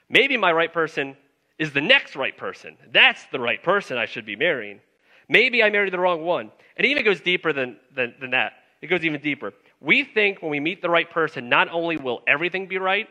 Maybe 0.09 0.38
my 0.38 0.52
right 0.52 0.73
person 0.73 1.19
is 1.59 1.73
the 1.73 1.81
next 1.81 2.17
right 2.17 2.37
person. 2.37 2.77
That's 2.93 3.25
the 3.33 3.41
right 3.41 3.62
person 3.62 3.99
I 3.99 4.07
should 4.07 4.25
be 4.25 4.37
marrying. 4.37 4.81
Maybe 5.29 5.62
I 5.62 5.71
married 5.71 5.93
the 5.93 5.99
wrong 5.99 6.25
one. 6.25 6.50
And 6.77 6.87
it 6.87 6.91
even 6.91 7.05
goes 7.05 7.21
deeper 7.21 7.53
than, 7.53 7.77
than, 7.95 8.15
than 8.21 8.31
that. 8.31 8.53
It 8.81 8.87
goes 8.87 9.05
even 9.05 9.21
deeper. 9.21 9.53
We 9.81 10.05
think 10.05 10.41
when 10.41 10.50
we 10.50 10.61
meet 10.61 10.81
the 10.81 10.91
right 10.91 11.11
person, 11.11 11.49
not 11.49 11.69
only 11.71 11.97
will 11.97 12.23
everything 12.27 12.67
be 12.67 12.79
right, 12.79 13.09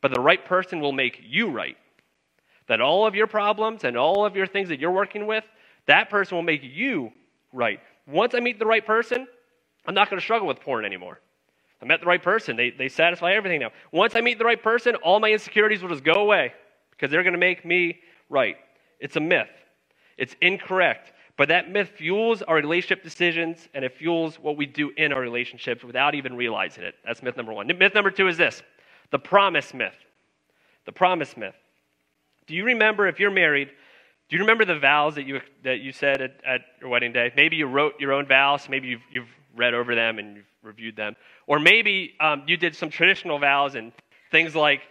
but 0.00 0.14
the 0.14 0.20
right 0.20 0.44
person 0.44 0.80
will 0.80 0.92
make 0.92 1.20
you 1.24 1.50
right. 1.50 1.76
That 2.68 2.80
all 2.80 3.06
of 3.06 3.14
your 3.14 3.26
problems 3.26 3.84
and 3.84 3.96
all 3.96 4.24
of 4.24 4.36
your 4.36 4.46
things 4.46 4.68
that 4.68 4.78
you're 4.78 4.92
working 4.92 5.26
with, 5.26 5.44
that 5.86 6.08
person 6.08 6.36
will 6.36 6.42
make 6.42 6.62
you 6.62 7.12
right. 7.52 7.80
Once 8.06 8.34
I 8.34 8.40
meet 8.40 8.58
the 8.58 8.66
right 8.66 8.84
person, 8.84 9.26
I'm 9.86 9.94
not 9.94 10.08
going 10.08 10.18
to 10.18 10.24
struggle 10.24 10.46
with 10.46 10.60
porn 10.60 10.84
anymore. 10.84 11.20
I 11.82 11.84
met 11.84 12.00
the 12.00 12.06
right 12.06 12.22
person. 12.22 12.56
They, 12.56 12.70
they 12.70 12.88
satisfy 12.88 13.34
everything 13.34 13.60
now. 13.60 13.70
Once 13.92 14.16
I 14.16 14.20
meet 14.20 14.38
the 14.38 14.44
right 14.44 14.62
person, 14.62 14.94
all 14.96 15.20
my 15.20 15.30
insecurities 15.30 15.82
will 15.82 15.90
just 15.90 16.04
go 16.04 16.14
away 16.14 16.54
because 16.96 17.10
they're 17.10 17.22
going 17.22 17.34
to 17.34 17.38
make 17.38 17.64
me 17.64 18.00
right. 18.28 18.56
It's 19.00 19.16
a 19.16 19.20
myth, 19.20 19.48
it's 20.16 20.34
incorrect. 20.40 21.12
But 21.36 21.48
that 21.48 21.68
myth 21.68 21.90
fuels 21.96 22.42
our 22.42 22.54
relationship 22.54 23.02
decisions 23.02 23.68
and 23.74 23.84
it 23.84 23.96
fuels 23.96 24.36
what 24.36 24.56
we 24.56 24.66
do 24.66 24.92
in 24.96 25.12
our 25.12 25.20
relationships 25.20 25.82
without 25.82 26.14
even 26.14 26.36
realizing 26.36 26.84
it. 26.84 26.94
That's 27.04 27.24
myth 27.24 27.36
number 27.36 27.52
one. 27.52 27.66
Myth 27.66 27.92
number 27.92 28.12
two 28.12 28.28
is 28.28 28.36
this 28.36 28.62
the 29.10 29.18
promise 29.18 29.74
myth. 29.74 29.96
The 30.86 30.92
promise 30.92 31.36
myth. 31.36 31.56
Do 32.46 32.54
you 32.54 32.64
remember, 32.64 33.08
if 33.08 33.18
you're 33.18 33.30
married, 33.30 33.70
do 34.28 34.36
you 34.36 34.42
remember 34.42 34.64
the 34.64 34.78
vows 34.78 35.14
that 35.16 35.26
you, 35.26 35.40
that 35.64 35.80
you 35.80 35.92
said 35.92 36.20
at, 36.20 36.40
at 36.46 36.60
your 36.80 36.90
wedding 36.90 37.12
day? 37.12 37.32
Maybe 37.36 37.56
you 37.56 37.66
wrote 37.66 37.98
your 37.98 38.12
own 38.12 38.26
vows, 38.26 38.68
maybe 38.68 38.88
you've, 38.88 39.02
you've 39.12 39.28
read 39.56 39.74
over 39.74 39.94
them 39.94 40.18
and 40.18 40.36
you've 40.36 40.46
reviewed 40.62 40.96
them. 40.96 41.16
Or 41.46 41.58
maybe 41.58 42.14
um, 42.20 42.44
you 42.46 42.56
did 42.56 42.76
some 42.76 42.90
traditional 42.90 43.38
vows 43.38 43.74
and 43.74 43.92
things 44.30 44.54
like 44.54 44.82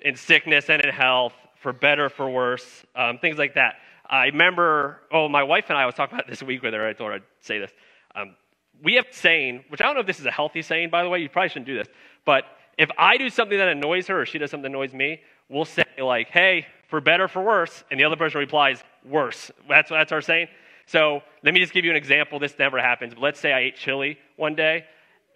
in 0.00 0.16
sickness 0.16 0.68
and 0.68 0.82
in 0.82 0.92
health, 0.92 1.34
for 1.62 1.72
better, 1.72 2.08
for 2.08 2.28
worse, 2.28 2.84
um, 2.94 3.18
things 3.18 3.38
like 3.38 3.54
that. 3.54 3.76
I 4.08 4.26
remember, 4.26 5.00
oh, 5.10 5.28
my 5.28 5.42
wife 5.42 5.66
and 5.68 5.78
I, 5.78 5.86
was 5.86 5.94
talking 5.94 6.18
about 6.18 6.28
this 6.28 6.42
week 6.42 6.62
with 6.62 6.74
her. 6.74 6.86
I 6.86 6.92
her 6.92 7.12
I'd 7.12 7.22
say 7.40 7.58
this. 7.58 7.70
Um, 8.14 8.36
we 8.82 8.94
have 8.94 9.06
saying, 9.12 9.64
which 9.68 9.80
I 9.80 9.84
don't 9.84 9.94
know 9.94 10.00
if 10.00 10.06
this 10.06 10.20
is 10.20 10.26
a 10.26 10.30
healthy 10.30 10.60
saying, 10.60 10.90
by 10.90 11.02
the 11.02 11.08
way. 11.08 11.20
You 11.20 11.28
probably 11.28 11.48
shouldn't 11.48 11.66
do 11.66 11.78
this. 11.78 11.88
But 12.24 12.44
if 12.76 12.90
I 12.98 13.16
do 13.16 13.30
something 13.30 13.56
that 13.56 13.68
annoys 13.68 14.08
her 14.08 14.20
or 14.20 14.26
she 14.26 14.38
does 14.38 14.50
something 14.50 14.70
that 14.70 14.76
annoys 14.76 14.92
me, 14.92 15.20
we'll 15.48 15.64
say, 15.64 15.84
like, 15.98 16.28
hey, 16.28 16.66
for 16.88 17.00
better, 17.00 17.28
for 17.28 17.42
worse. 17.42 17.84
And 17.90 17.98
the 17.98 18.04
other 18.04 18.16
person 18.16 18.40
replies, 18.40 18.82
worse. 19.04 19.50
That's, 19.68 19.88
that's 19.88 20.12
our 20.12 20.20
saying. 20.20 20.48
So 20.86 21.22
let 21.44 21.54
me 21.54 21.60
just 21.60 21.72
give 21.72 21.84
you 21.84 21.90
an 21.90 21.96
example. 21.96 22.38
This 22.38 22.58
never 22.58 22.78
happens. 22.80 23.14
But 23.14 23.22
let's 23.22 23.40
say 23.40 23.52
I 23.52 23.60
ate 23.60 23.76
chili 23.76 24.18
one 24.36 24.54
day 24.54 24.84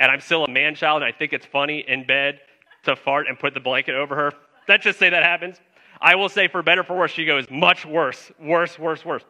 and 0.01 0.11
I'm 0.11 0.21
still 0.21 0.45
a 0.45 0.51
man 0.51 0.75
child 0.75 1.03
and 1.03 1.05
I 1.05 1.17
think 1.17 1.33
it's 1.33 1.47
funny 1.47 1.85
in 1.87 2.07
bed 2.07 2.41
to 2.85 2.97
fart 2.97 3.27
and 3.29 3.39
put 3.39 3.55
the 3.55 3.61
blanket 3.61 3.95
over 3.95 4.15
her. 4.17 4.33
Let's 4.69 4.85
just 4.85 4.99
say 4.99 5.11
that 5.11 5.23
happens. 5.23 5.57
I 6.01 6.15
will 6.15 6.29
say, 6.29 6.49
for 6.49 6.63
better, 6.63 6.85
for 6.85 6.97
worse, 6.97 7.11
she 7.11 7.25
goes, 7.25 7.47
much 7.51 7.87
worse, 7.87 8.31
worse, 8.41 8.79
worse, 8.79 9.05
worse. 9.05 9.23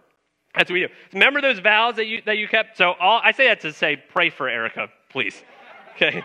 That's 0.54 0.70
what 0.70 0.75
we 0.75 0.80
do. 0.80 0.88
Remember 1.12 1.40
those 1.40 1.58
vows 1.58 1.96
that 1.96 2.06
you, 2.06 2.23
that 2.26 2.38
you 2.38 2.49
kept? 2.49 2.76
So 2.78 2.94
all, 2.99 3.20
I 3.23 3.32
say 3.32 3.49
that 3.49 3.61
to 3.61 3.73
say, 3.73 3.96
pray 3.96 4.30
for 4.30 4.49
Erica, 4.49 4.88
please. 5.11 5.42
Okay? 5.96 6.23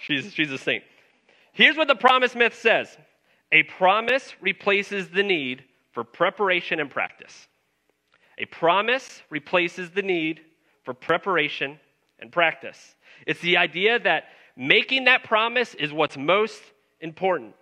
She's, 0.00 0.32
she's 0.32 0.50
a 0.50 0.56
saint. 0.56 0.82
Here's 1.52 1.76
what 1.76 1.88
the 1.88 1.94
promise 1.94 2.34
myth 2.34 2.54
says 2.54 2.96
a 3.52 3.64
promise 3.64 4.34
replaces 4.40 5.10
the 5.10 5.22
need 5.22 5.64
for 5.92 6.04
preparation 6.04 6.80
and 6.80 6.90
practice. 6.90 7.48
A 8.38 8.46
promise 8.46 9.22
replaces 9.28 9.90
the 9.90 10.00
need 10.00 10.40
for 10.84 10.94
preparation 10.94 11.78
and 12.18 12.30
practice. 12.32 12.94
It's 13.26 13.40
the 13.40 13.56
idea 13.56 13.98
that 13.98 14.24
making 14.56 15.04
that 15.04 15.24
promise 15.24 15.74
is 15.74 15.92
what's 15.92 16.16
most 16.16 16.62
important. 17.00 17.54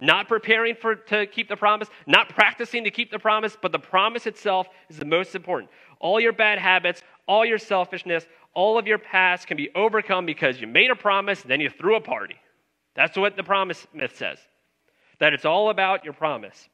Not 0.00 0.28
preparing 0.28 0.74
for, 0.74 0.94
to 0.94 1.26
keep 1.26 1.48
the 1.48 1.56
promise, 1.56 1.88
not 2.06 2.30
practicing 2.30 2.84
to 2.84 2.90
keep 2.90 3.10
the 3.10 3.18
promise, 3.18 3.56
but 3.60 3.72
the 3.72 3.78
promise 3.78 4.26
itself 4.26 4.68
is 4.88 4.98
the 4.98 5.04
most 5.04 5.34
important. 5.34 5.70
All 5.98 6.18
your 6.18 6.32
bad 6.32 6.58
habits, 6.58 7.02
all 7.26 7.44
your 7.44 7.58
selfishness, 7.58 8.26
all 8.54 8.78
of 8.78 8.86
your 8.86 8.98
past 8.98 9.46
can 9.46 9.56
be 9.56 9.70
overcome 9.74 10.26
because 10.26 10.60
you 10.60 10.66
made 10.66 10.90
a 10.90 10.96
promise, 10.96 11.42
then 11.42 11.60
you 11.60 11.70
threw 11.70 11.96
a 11.96 12.00
party. 12.00 12.36
That's 12.94 13.16
what 13.16 13.36
the 13.36 13.44
promise 13.44 13.86
myth 13.92 14.16
says. 14.16 14.38
That 15.18 15.34
it's 15.34 15.44
all 15.44 15.70
about 15.70 16.04
your 16.04 16.14
promise. 16.14 16.68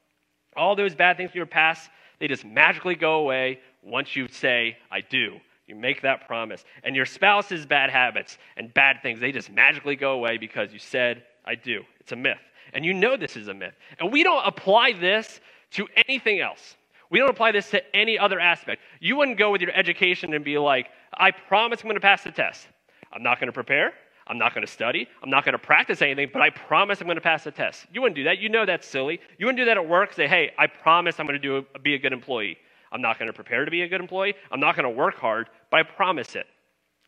All 0.55 0.75
those 0.75 0.95
bad 0.95 1.17
things 1.17 1.31
from 1.31 1.37
your 1.39 1.45
past, 1.45 1.89
they 2.19 2.27
just 2.27 2.45
magically 2.45 2.95
go 2.95 3.15
away 3.15 3.59
once 3.83 4.15
you 4.15 4.27
say, 4.27 4.77
I 4.89 5.01
do. 5.01 5.39
You 5.67 5.75
make 5.75 6.01
that 6.01 6.27
promise. 6.27 6.63
And 6.83 6.95
your 6.95 7.05
spouse's 7.05 7.65
bad 7.65 7.89
habits 7.89 8.37
and 8.55 8.73
bad 8.73 9.01
things, 9.01 9.19
they 9.19 9.33
just 9.33 9.51
magically 9.51 9.97
go 9.97 10.13
away 10.13 10.37
because 10.37 10.71
you 10.71 10.79
said, 10.79 11.23
I 11.45 11.55
do. 11.55 11.83
It's 11.99 12.13
a 12.13 12.15
myth. 12.15 12.37
And 12.73 12.85
you 12.85 12.93
know 12.93 13.17
this 13.17 13.35
is 13.35 13.47
a 13.47 13.53
myth. 13.53 13.75
And 13.99 14.11
we 14.11 14.23
don't 14.23 14.45
apply 14.45 14.93
this 14.93 15.39
to 15.71 15.87
anything 16.07 16.39
else. 16.39 16.75
We 17.09 17.19
don't 17.19 17.29
apply 17.29 17.53
this 17.53 17.69
to 17.71 17.95
any 17.95 18.19
other 18.19 18.39
aspect. 18.39 18.81
You 18.99 19.15
wouldn't 19.15 19.37
go 19.37 19.51
with 19.51 19.61
your 19.61 19.71
education 19.71 20.33
and 20.33 20.43
be 20.43 20.57
like, 20.57 20.87
I 21.13 21.31
promise 21.31 21.81
I'm 21.81 21.87
going 21.87 21.95
to 21.95 22.01
pass 22.01 22.23
the 22.23 22.31
test. 22.31 22.67
I'm 23.13 23.23
not 23.23 23.39
going 23.39 23.47
to 23.47 23.53
prepare. 23.53 23.93
I'm 24.29 24.37
not 24.37 24.53
going 24.53 24.65
to 24.65 24.71
study. 24.71 25.07
I'm 25.23 25.29
not 25.29 25.45
going 25.45 25.53
to 25.53 25.59
practice 25.59 26.01
anything, 26.01 26.29
but 26.33 26.41
I 26.41 26.49
promise 26.49 26.99
I'm 26.99 27.07
going 27.07 27.15
to 27.15 27.21
pass 27.21 27.45
the 27.45 27.51
test. 27.51 27.85
You 27.93 28.01
wouldn't 28.01 28.17
do 28.17 28.25
that. 28.25 28.39
You 28.39 28.49
know 28.49 28.65
that's 28.65 28.85
silly. 28.85 29.21
You 29.37 29.45
wouldn't 29.45 29.59
do 29.59 29.65
that 29.65 29.77
at 29.77 29.87
work. 29.87 30.13
Say, 30.13 30.27
hey, 30.27 30.51
I 30.57 30.67
promise 30.67 31.19
I'm 31.19 31.25
going 31.25 31.39
to 31.41 31.47
do 31.47 31.65
a, 31.75 31.79
be 31.79 31.95
a 31.95 31.99
good 31.99 32.11
employee. 32.11 32.57
I'm 32.91 33.01
not 33.01 33.19
going 33.19 33.27
to 33.27 33.33
prepare 33.33 33.63
to 33.63 33.71
be 33.71 33.83
a 33.83 33.87
good 33.87 34.01
employee. 34.01 34.33
I'm 34.51 34.59
not 34.59 34.75
going 34.75 34.83
to 34.83 34.89
work 34.89 35.15
hard, 35.15 35.49
but 35.71 35.79
I 35.79 35.83
promise 35.83 36.35
it. 36.35 36.45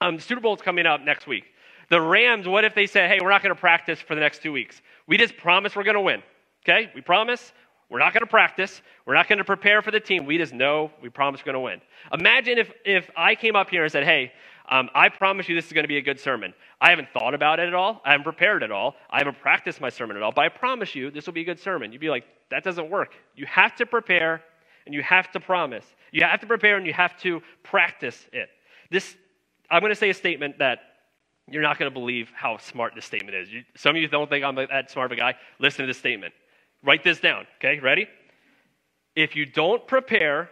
Um, 0.01 0.17
Super 0.17 0.39
Bowl 0.39 0.55
is 0.55 0.61
coming 0.61 0.85
up 0.85 1.01
next 1.01 1.27
week. 1.27 1.43
The 1.89 1.99
Rams, 1.99 2.47
what 2.47 2.65
if 2.65 2.75
they 2.75 2.85
said, 2.85 3.09
hey, 3.09 3.19
we're 3.21 3.31
not 3.31 3.41
going 3.41 3.53
to 3.53 3.59
practice 3.59 3.99
for 3.99 4.15
the 4.15 4.21
next 4.21 4.41
two 4.41 4.51
weeks? 4.51 4.81
We 5.07 5.17
just 5.17 5.37
promise 5.37 5.75
we're 5.75 5.83
going 5.83 5.95
to 5.95 6.01
win. 6.01 6.21
Okay? 6.63 6.91
We 6.93 7.01
promise. 7.01 7.51
We're 7.89 7.99
not 7.99 8.13
going 8.13 8.21
to 8.21 8.27
practice. 8.27 8.81
We're 9.05 9.15
not 9.15 9.27
going 9.27 9.39
to 9.39 9.43
prepare 9.43 9.81
for 9.81 9.89
the 9.89 9.99
team. 9.99 10.25
We 10.25 10.37
just 10.37 10.53
know 10.53 10.91
we 11.01 11.09
promise 11.09 11.41
we're 11.41 11.53
going 11.53 11.63
to 11.63 11.71
win. 11.71 11.81
Imagine 12.13 12.59
if, 12.59 12.71
if 12.85 13.09
I 13.17 13.33
came 13.33 13.55
up 13.55 13.69
here 13.71 13.83
and 13.83 13.91
said, 13.91 14.03
hey, 14.03 14.31
um, 14.69 14.89
I 14.93 15.09
promise 15.09 15.49
you 15.49 15.55
this 15.55 15.65
is 15.65 15.73
going 15.73 15.83
to 15.83 15.87
be 15.89 15.97
a 15.97 16.01
good 16.01 16.19
sermon. 16.19 16.53
I 16.79 16.91
haven't 16.91 17.09
thought 17.09 17.33
about 17.33 17.59
it 17.59 17.67
at 17.67 17.73
all. 17.73 18.01
I 18.05 18.11
haven't 18.11 18.25
prepared 18.25 18.61
at 18.61 18.71
all. 18.71 18.95
I 19.09 19.17
haven't 19.17 19.39
practiced 19.39 19.81
my 19.81 19.89
sermon 19.89 20.15
at 20.15 20.21
all. 20.21 20.31
But 20.31 20.45
I 20.45 20.49
promise 20.49 20.93
you 20.93 21.09
this 21.09 21.25
will 21.25 21.33
be 21.33 21.41
a 21.41 21.45
good 21.45 21.59
sermon. 21.59 21.91
You'd 21.91 22.01
be 22.01 22.11
like, 22.11 22.25
that 22.51 22.63
doesn't 22.63 22.91
work. 22.91 23.13
You 23.35 23.47
have 23.47 23.75
to 23.77 23.87
prepare 23.87 24.43
and 24.85 24.93
you 24.93 25.01
have 25.01 25.31
to 25.31 25.39
promise. 25.39 25.85
You 26.11 26.23
have 26.23 26.39
to 26.41 26.47
prepare 26.47 26.77
and 26.77 26.85
you 26.85 26.93
have 26.93 27.17
to 27.21 27.41
practice 27.63 28.27
it. 28.31 28.49
This, 28.91 29.17
I'm 29.71 29.81
going 29.81 29.91
to 29.91 29.95
say 29.95 30.11
a 30.11 30.13
statement 30.13 30.59
that 30.59 30.79
you're 31.51 31.61
not 31.61 31.77
going 31.77 31.91
to 31.91 31.93
believe 31.93 32.31
how 32.33 32.57
smart 32.57 32.93
this 32.95 33.05
statement 33.05 33.35
is. 33.35 33.51
You, 33.51 33.63
some 33.75 33.95
of 33.95 34.01
you 34.01 34.07
don't 34.07 34.29
think 34.29 34.43
I'm 34.43 34.55
that 34.55 34.91
smart 34.91 35.11
of 35.11 35.17
a 35.17 35.19
guy. 35.19 35.35
Listen 35.59 35.83
to 35.83 35.87
this 35.87 35.97
statement. 35.97 36.33
Write 36.83 37.03
this 37.03 37.19
down, 37.19 37.45
okay? 37.57 37.79
Ready? 37.79 38.07
If 39.15 39.35
you 39.35 39.45
don't 39.45 39.85
prepare, 39.87 40.49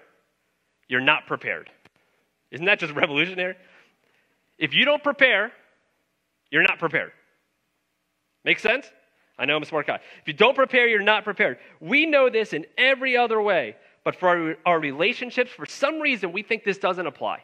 you're 0.87 1.01
not 1.01 1.27
prepared. 1.27 1.69
Isn't 2.51 2.65
that 2.65 2.79
just 2.79 2.93
revolutionary? 2.95 3.55
If 4.57 4.73
you 4.73 4.85
don't 4.85 5.03
prepare, 5.03 5.51
you're 6.49 6.63
not 6.63 6.79
prepared. 6.79 7.11
Make 8.43 8.59
sense? 8.59 8.87
I 9.37 9.45
know 9.45 9.55
I'm 9.55 9.63
a 9.63 9.65
smart 9.65 9.85
guy. 9.85 9.99
If 10.21 10.27
you 10.27 10.33
don't 10.33 10.55
prepare, 10.55 10.87
you're 10.87 11.01
not 11.01 11.23
prepared. 11.23 11.59
We 11.79 12.05
know 12.05 12.29
this 12.29 12.53
in 12.53 12.65
every 12.77 13.15
other 13.15 13.41
way, 13.41 13.75
but 14.03 14.15
for 14.15 14.29
our, 14.29 14.55
our 14.65 14.79
relationships, 14.79 15.51
for 15.51 15.65
some 15.65 15.99
reason, 15.99 16.31
we 16.31 16.41
think 16.41 16.63
this 16.63 16.77
doesn't 16.77 17.05
apply. 17.05 17.43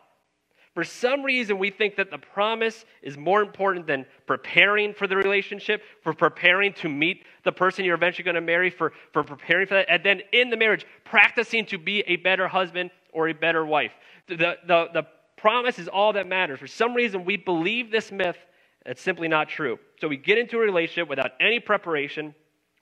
For 0.73 0.83
some 0.83 1.21
reason, 1.21 1.59
we 1.59 1.69
think 1.69 1.97
that 1.97 2.09
the 2.09 2.17
promise 2.17 2.85
is 3.03 3.15
more 3.15 3.43
important 3.43 3.85
than 3.85 4.07
preparing 4.25 4.93
for 4.93 5.05
the 5.05 5.15
relationship, 5.15 5.83
for 6.01 6.13
preparing 6.13 6.73
to 6.73 6.89
meet 6.89 7.25
the 7.43 7.51
person 7.51 7.85
you're 7.85 7.95
eventually 7.95 8.23
going 8.23 8.35
to 8.35 8.41
marry, 8.41 8.71
for, 8.71 8.91
for 9.11 9.23
preparing 9.23 9.67
for 9.67 9.75
that, 9.75 9.85
and 9.87 10.03
then 10.03 10.21
in 10.31 10.49
the 10.49 10.57
marriage, 10.57 10.85
practicing 11.03 11.65
to 11.67 11.77
be 11.77 11.99
a 12.07 12.15
better 12.15 12.47
husband 12.47 12.89
or 13.11 13.29
a 13.29 13.33
better 13.33 13.63
wife. 13.63 13.91
The, 14.27 14.57
the, 14.65 14.87
the 14.93 15.03
promise 15.37 15.77
is 15.77 15.87
all 15.87 16.13
that 16.13 16.25
matters. 16.25 16.59
For 16.59 16.67
some 16.67 16.95
reason, 16.95 17.23
we 17.23 17.37
believe 17.37 17.91
this 17.91 18.11
myth, 18.11 18.37
it's 18.83 19.01
simply 19.01 19.27
not 19.27 19.49
true. 19.49 19.77
So 20.01 20.07
we 20.07 20.17
get 20.17 20.39
into 20.39 20.57
a 20.57 20.61
relationship 20.61 21.07
without 21.07 21.31
any 21.39 21.59
preparation, 21.59 22.33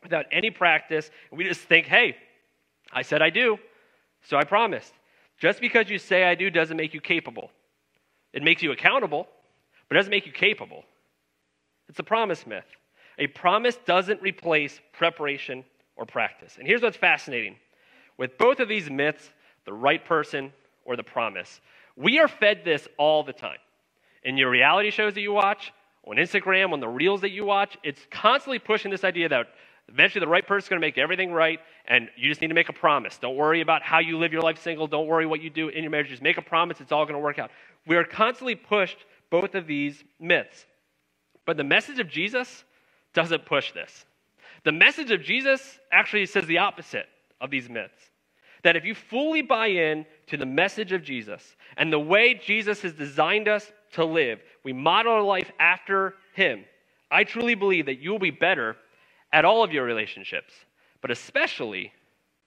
without 0.01 0.27
any 0.31 0.49
practice, 0.49 1.11
and 1.29 1.37
we 1.37 1.43
just 1.43 1.61
think, 1.61 1.87
hey, 1.87 2.15
I 2.93 3.01
said 3.01 3.21
I 3.21 3.31
do, 3.31 3.57
so 4.23 4.37
I 4.37 4.45
promised. 4.45 4.93
Just 5.39 5.59
because 5.59 5.89
you 5.89 5.97
say 5.97 6.23
I 6.23 6.35
do 6.35 6.49
doesn't 6.49 6.77
make 6.77 6.93
you 6.93 7.01
capable. 7.01 7.51
It 8.33 8.43
makes 8.43 8.61
you 8.61 8.71
accountable, 8.71 9.27
but 9.87 9.95
it 9.95 9.99
doesn't 9.99 10.11
make 10.11 10.25
you 10.25 10.31
capable. 10.31 10.83
It's 11.89 11.99
a 11.99 12.03
promise 12.03 12.47
myth. 12.47 12.65
A 13.17 13.27
promise 13.27 13.77
doesn't 13.85 14.21
replace 14.21 14.79
preparation 14.93 15.65
or 15.95 16.05
practice. 16.05 16.55
And 16.57 16.65
here's 16.65 16.81
what's 16.81 16.97
fascinating 16.97 17.55
with 18.17 18.37
both 18.37 18.59
of 18.59 18.67
these 18.67 18.89
myths, 18.89 19.29
the 19.65 19.73
right 19.73 20.03
person 20.05 20.53
or 20.85 20.95
the 20.95 21.03
promise, 21.03 21.59
we 21.95 22.19
are 22.19 22.27
fed 22.27 22.63
this 22.63 22.87
all 22.97 23.23
the 23.23 23.33
time. 23.33 23.57
In 24.23 24.37
your 24.37 24.49
reality 24.49 24.91
shows 24.91 25.13
that 25.15 25.21
you 25.21 25.33
watch, 25.33 25.73
on 26.05 26.17
Instagram, 26.17 26.73
on 26.73 26.79
the 26.79 26.87
reels 26.87 27.21
that 27.21 27.31
you 27.31 27.45
watch, 27.45 27.77
it's 27.83 28.01
constantly 28.09 28.59
pushing 28.59 28.91
this 28.91 29.03
idea 29.03 29.29
that 29.29 29.47
eventually 29.87 30.19
the 30.19 30.27
right 30.27 30.45
person 30.45 30.65
is 30.65 30.69
going 30.69 30.81
to 30.81 30.85
make 30.85 30.97
everything 30.97 31.31
right, 31.31 31.59
and 31.85 32.09
you 32.15 32.29
just 32.29 32.41
need 32.41 32.47
to 32.47 32.53
make 32.53 32.69
a 32.69 32.73
promise. 32.73 33.17
Don't 33.17 33.35
worry 33.35 33.61
about 33.61 33.81
how 33.81 33.99
you 33.99 34.17
live 34.17 34.31
your 34.31 34.41
life 34.41 34.61
single. 34.61 34.87
Don't 34.87 35.07
worry 35.07 35.25
what 35.25 35.41
you 35.41 35.49
do 35.49 35.69
in 35.69 35.83
your 35.83 35.91
marriage. 35.91 36.09
Just 36.09 36.21
make 36.21 36.37
a 36.37 36.41
promise. 36.41 36.79
It's 36.79 36.91
all 36.91 37.05
going 37.05 37.15
to 37.15 37.19
work 37.19 37.39
out. 37.39 37.51
We 37.85 37.95
are 37.95 38.03
constantly 38.03 38.55
pushed 38.55 38.97
both 39.29 39.55
of 39.55 39.67
these 39.67 40.03
myths. 40.19 40.65
But 41.45 41.57
the 41.57 41.63
message 41.63 41.99
of 41.99 42.07
Jesus 42.07 42.63
doesn't 43.13 43.45
push 43.45 43.71
this. 43.71 44.05
The 44.63 44.71
message 44.71 45.11
of 45.11 45.23
Jesus 45.23 45.79
actually 45.91 46.25
says 46.27 46.45
the 46.45 46.59
opposite 46.59 47.07
of 47.39 47.49
these 47.49 47.69
myths. 47.69 48.11
That 48.63 48.75
if 48.75 48.85
you 48.85 48.93
fully 48.93 49.41
buy 49.41 49.67
in 49.67 50.05
to 50.27 50.37
the 50.37 50.45
message 50.45 50.91
of 50.91 51.01
Jesus 51.01 51.55
and 51.77 51.91
the 51.91 51.99
way 51.99 52.35
Jesus 52.35 52.81
has 52.83 52.93
designed 52.93 53.47
us 53.47 53.71
to 53.93 54.05
live, 54.05 54.39
we 54.63 54.71
model 54.71 55.13
our 55.13 55.23
life 55.23 55.51
after 55.59 56.13
Him, 56.35 56.65
I 57.09 57.23
truly 57.23 57.55
believe 57.55 57.87
that 57.87 57.99
you 57.99 58.11
will 58.11 58.19
be 58.19 58.31
better 58.31 58.77
at 59.33 59.45
all 59.45 59.63
of 59.63 59.73
your 59.73 59.83
relationships, 59.83 60.53
but 61.01 61.09
especially 61.09 61.91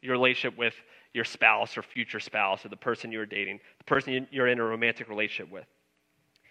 your 0.01 0.13
relationship 0.13 0.57
with 0.57 0.75
your 1.15 1.25
spouse 1.25 1.79
or 1.79 1.83
future 1.83 2.21
spouse 2.21 2.67
or 2.67 2.69
the 2.69 2.77
person 2.77 3.11
you're 3.11 3.25
dating, 3.25 3.61
the 3.79 3.85
person 3.85 4.27
you're 4.31 4.49
in 4.49 4.59
a 4.59 4.65
romantic 4.65 5.09
relationship 5.09 5.51
with. 5.51 5.65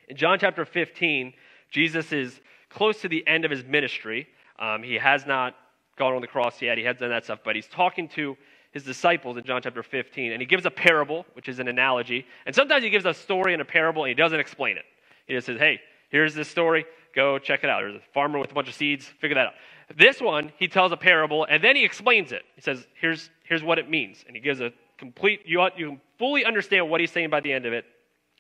In 0.08 0.18
John 0.18 0.40
chapter 0.40 0.66
15, 0.66 1.34
Jesus 1.70 2.12
is 2.12 2.40
close 2.70 3.02
to 3.02 3.10
the 3.10 3.26
end 3.28 3.46
of 3.46 3.52
his 3.52 3.64
ministry. 3.64 4.28
Um, 4.58 4.82
he 4.82 4.96
has 4.96 5.26
not 5.26 5.56
gone 5.98 6.16
on 6.16 6.22
the 6.22 6.28
cross 6.28 6.62
yet, 6.62 6.78
he 6.78 6.84
has 6.86 6.98
done 6.98 7.10
that 7.10 7.26
stuff, 7.26 7.40
but 7.44 7.56
he's 7.56 7.68
talking 7.68 8.08
to 8.10 8.36
his 8.72 8.84
disciples 8.84 9.38
in 9.38 9.44
John 9.44 9.62
chapter 9.62 9.84
15, 9.84 10.32
and 10.32 10.42
he 10.42 10.48
gives 10.48 10.66
a 10.66 10.72
parable, 10.72 11.26
which 11.34 11.48
is 11.48 11.60
an 11.60 11.68
analogy. 11.68 12.26
And 12.48 12.56
sometimes 12.56 12.84
he 12.84 12.90
gives 12.90 13.06
a 13.06 13.14
story 13.14 13.54
and 13.54 13.62
a 13.62 13.66
parable, 13.66 14.04
and 14.04 14.10
he 14.10 14.16
doesn't 14.16 14.40
explain 14.40 14.78
it. 14.78 14.86
He 15.28 15.36
just 15.36 15.46
says, 15.46 15.60
hey, 15.60 15.80
here's 16.10 16.34
this 16.34 16.48
story, 16.48 16.86
go 17.14 17.38
check 17.38 17.64
it 17.64 17.70
out. 17.70 17.82
There's 17.82 17.96
a 17.96 18.14
farmer 18.14 18.40
with 18.40 18.50
a 18.50 18.54
bunch 18.56 18.70
of 18.70 18.74
seeds, 18.74 19.06
figure 19.06 19.36
that 19.36 19.48
out. 19.48 19.54
This 19.96 20.20
one, 20.20 20.52
he 20.58 20.68
tells 20.68 20.92
a 20.92 20.98
parable, 20.98 21.46
and 21.50 21.64
then 21.64 21.76
he 21.76 21.84
explains 21.84 22.32
it. 22.32 22.44
He 22.56 22.62
says, 22.62 22.86
here's, 23.00 23.30
here's 23.44 23.64
what 23.64 23.78
it 23.80 23.90
means. 23.90 24.24
And 24.26 24.36
he 24.36 24.42
gives 24.42 24.60
a 24.60 24.72
complete, 24.98 25.42
you, 25.46 25.62
ought, 25.62 25.78
you 25.78 26.00
fully 26.18 26.46
understand 26.46 26.90
what 26.90 27.00
he's 27.00 27.12
saying 27.12 27.30
by 27.30 27.40
the 27.40 27.52
end 27.52 27.66
of 27.66 27.74
it. 27.74 27.86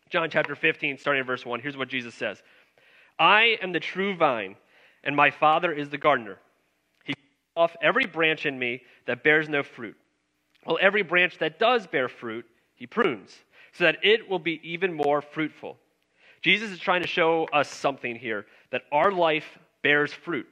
John 0.10 0.30
chapter 0.30 0.56
15, 0.56 0.98
starting 0.98 1.22
at 1.22 1.28
verse 1.28 1.46
1, 1.46 1.60
here's 1.60 1.78
what 1.78 1.90
Jesus 1.90 2.16
says 2.16 2.42
I 3.20 3.58
am 3.62 3.72
the 3.72 3.80
true 3.80 4.16
vine, 4.16 4.56
and 5.04 5.16
my 5.16 5.32
Father 5.32 5.72
is 5.72 5.90
the 5.90 5.98
gardener. 5.98 6.38
He 7.04 7.14
cuts 7.14 7.26
off 7.56 7.76
every 7.82 8.06
branch 8.06 8.46
in 8.46 8.58
me 8.58 8.82
that 9.06 9.24
bears 9.24 9.50
no 9.50 9.64
fruit, 9.64 9.96
Well, 10.66 10.80
every 10.82 11.04
branch 11.04 11.38
that 11.40 11.60
does 11.60 11.88
bear 11.88 12.10
fruit, 12.10 12.46
he 12.76 12.88
prunes, 12.88 13.36
so 13.74 13.86
that 13.86 13.98
it 14.04 14.30
will 14.30 14.40
be 14.40 14.60
even 14.64 14.94
more 14.94 15.22
fruitful. 15.22 15.78
Jesus 16.42 16.72
is 16.72 16.80
trying 16.80 17.02
to 17.02 17.08
show 17.08 17.48
us 17.54 17.70
something 17.70 18.16
here 18.16 18.46
that 18.72 18.84
our 18.92 19.12
life 19.12 19.58
bears 19.82 20.12
fruit. 20.12 20.48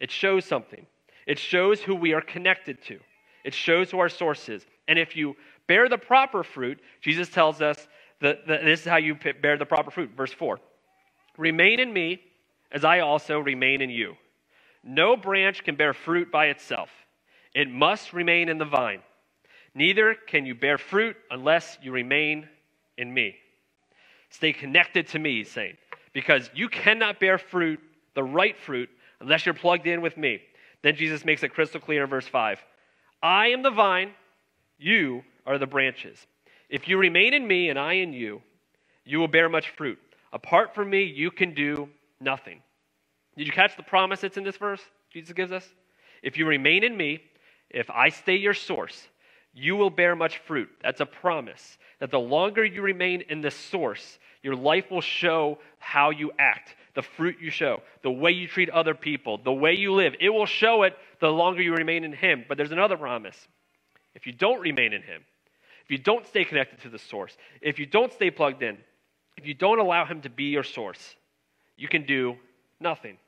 It 0.00 0.10
shows 0.10 0.44
something. 0.44 0.86
It 1.26 1.38
shows 1.38 1.80
who 1.80 1.94
we 1.94 2.12
are 2.12 2.20
connected 2.20 2.82
to. 2.84 2.98
It 3.44 3.54
shows 3.54 3.90
who 3.90 3.98
our 3.98 4.08
source 4.08 4.48
is. 4.48 4.66
And 4.88 4.98
if 4.98 5.16
you 5.16 5.36
bear 5.66 5.88
the 5.88 5.98
proper 5.98 6.42
fruit, 6.42 6.80
Jesus 7.00 7.28
tells 7.28 7.60
us 7.60 7.88
that, 8.20 8.46
that 8.46 8.64
this 8.64 8.80
is 8.80 8.86
how 8.86 8.96
you 8.96 9.16
bear 9.40 9.56
the 9.56 9.66
proper 9.66 9.90
fruit. 9.90 10.10
Verse 10.16 10.32
4 10.32 10.58
Remain 11.36 11.80
in 11.80 11.92
me, 11.92 12.20
as 12.72 12.84
I 12.84 13.00
also 13.00 13.38
remain 13.38 13.80
in 13.82 13.90
you. 13.90 14.14
No 14.82 15.16
branch 15.16 15.64
can 15.64 15.76
bear 15.76 15.92
fruit 15.92 16.30
by 16.30 16.46
itself, 16.46 16.90
it 17.54 17.68
must 17.68 18.12
remain 18.12 18.48
in 18.48 18.58
the 18.58 18.64
vine. 18.64 19.00
Neither 19.74 20.14
can 20.14 20.46
you 20.46 20.54
bear 20.54 20.78
fruit 20.78 21.16
unless 21.30 21.76
you 21.82 21.92
remain 21.92 22.48
in 22.96 23.12
me. 23.12 23.36
Stay 24.30 24.54
connected 24.54 25.08
to 25.08 25.18
me, 25.18 25.38
he's 25.38 25.50
saying, 25.50 25.76
because 26.14 26.48
you 26.54 26.68
cannot 26.68 27.20
bear 27.20 27.36
fruit, 27.36 27.78
the 28.14 28.24
right 28.24 28.56
fruit, 28.56 28.88
unless 29.20 29.46
you're 29.46 29.54
plugged 29.54 29.86
in 29.86 30.00
with 30.00 30.16
me. 30.16 30.40
Then 30.82 30.96
Jesus 30.96 31.24
makes 31.24 31.42
it 31.42 31.54
crystal 31.54 31.80
clear 31.80 32.04
in 32.04 32.10
verse 32.10 32.28
5 32.28 32.62
I 33.22 33.48
am 33.48 33.62
the 33.62 33.70
vine, 33.70 34.12
you 34.78 35.22
are 35.46 35.58
the 35.58 35.66
branches. 35.66 36.18
If 36.68 36.88
you 36.88 36.98
remain 36.98 37.34
in 37.34 37.46
me 37.46 37.68
and 37.70 37.78
I 37.78 37.94
in 37.94 38.12
you, 38.12 38.42
you 39.04 39.18
will 39.18 39.28
bear 39.28 39.48
much 39.48 39.70
fruit. 39.70 39.98
Apart 40.32 40.74
from 40.74 40.90
me, 40.90 41.04
you 41.04 41.30
can 41.30 41.54
do 41.54 41.88
nothing. 42.20 42.60
Did 43.36 43.46
you 43.46 43.52
catch 43.52 43.76
the 43.76 43.82
promise 43.82 44.20
that's 44.20 44.36
in 44.36 44.44
this 44.44 44.56
verse 44.56 44.80
Jesus 45.12 45.32
gives 45.32 45.52
us? 45.52 45.66
If 46.22 46.36
you 46.36 46.46
remain 46.46 46.84
in 46.84 46.96
me, 46.96 47.20
if 47.70 47.88
I 47.90 48.08
stay 48.08 48.36
your 48.36 48.54
source, 48.54 49.08
you 49.52 49.76
will 49.76 49.90
bear 49.90 50.14
much 50.14 50.38
fruit. 50.38 50.68
That's 50.82 51.00
a 51.00 51.06
promise 51.06 51.78
that 52.00 52.10
the 52.10 52.20
longer 52.20 52.64
you 52.64 52.82
remain 52.82 53.22
in 53.28 53.40
this 53.40 53.54
source, 53.54 54.18
your 54.42 54.54
life 54.54 54.90
will 54.90 55.00
show 55.00 55.58
how 55.78 56.10
you 56.10 56.32
act, 56.38 56.74
the 56.96 57.02
fruit 57.02 57.36
you 57.40 57.50
show, 57.50 57.82
the 58.02 58.10
way 58.10 58.32
you 58.32 58.48
treat 58.48 58.70
other 58.70 58.94
people, 58.94 59.38
the 59.38 59.52
way 59.52 59.74
you 59.74 59.92
live. 59.92 60.14
It 60.18 60.30
will 60.30 60.46
show 60.46 60.82
it 60.82 60.96
the 61.20 61.28
longer 61.28 61.62
you 61.62 61.72
remain 61.72 62.02
in 62.02 62.12
Him. 62.12 62.44
But 62.48 62.56
there's 62.56 62.72
another 62.72 62.96
promise. 62.96 63.36
If 64.14 64.26
you 64.26 64.32
don't 64.32 64.60
remain 64.60 64.94
in 64.94 65.02
Him, 65.02 65.22
if 65.84 65.90
you 65.90 65.98
don't 65.98 66.26
stay 66.26 66.44
connected 66.44 66.80
to 66.80 66.88
the 66.88 66.98
source, 66.98 67.36
if 67.60 67.78
you 67.78 67.86
don't 67.86 68.12
stay 68.12 68.30
plugged 68.30 68.62
in, 68.62 68.78
if 69.36 69.46
you 69.46 69.54
don't 69.54 69.78
allow 69.78 70.06
Him 70.06 70.22
to 70.22 70.30
be 70.30 70.44
your 70.44 70.64
source, 70.64 71.14
you 71.76 71.86
can 71.86 72.04
do 72.06 72.36
nothing. 72.80 73.18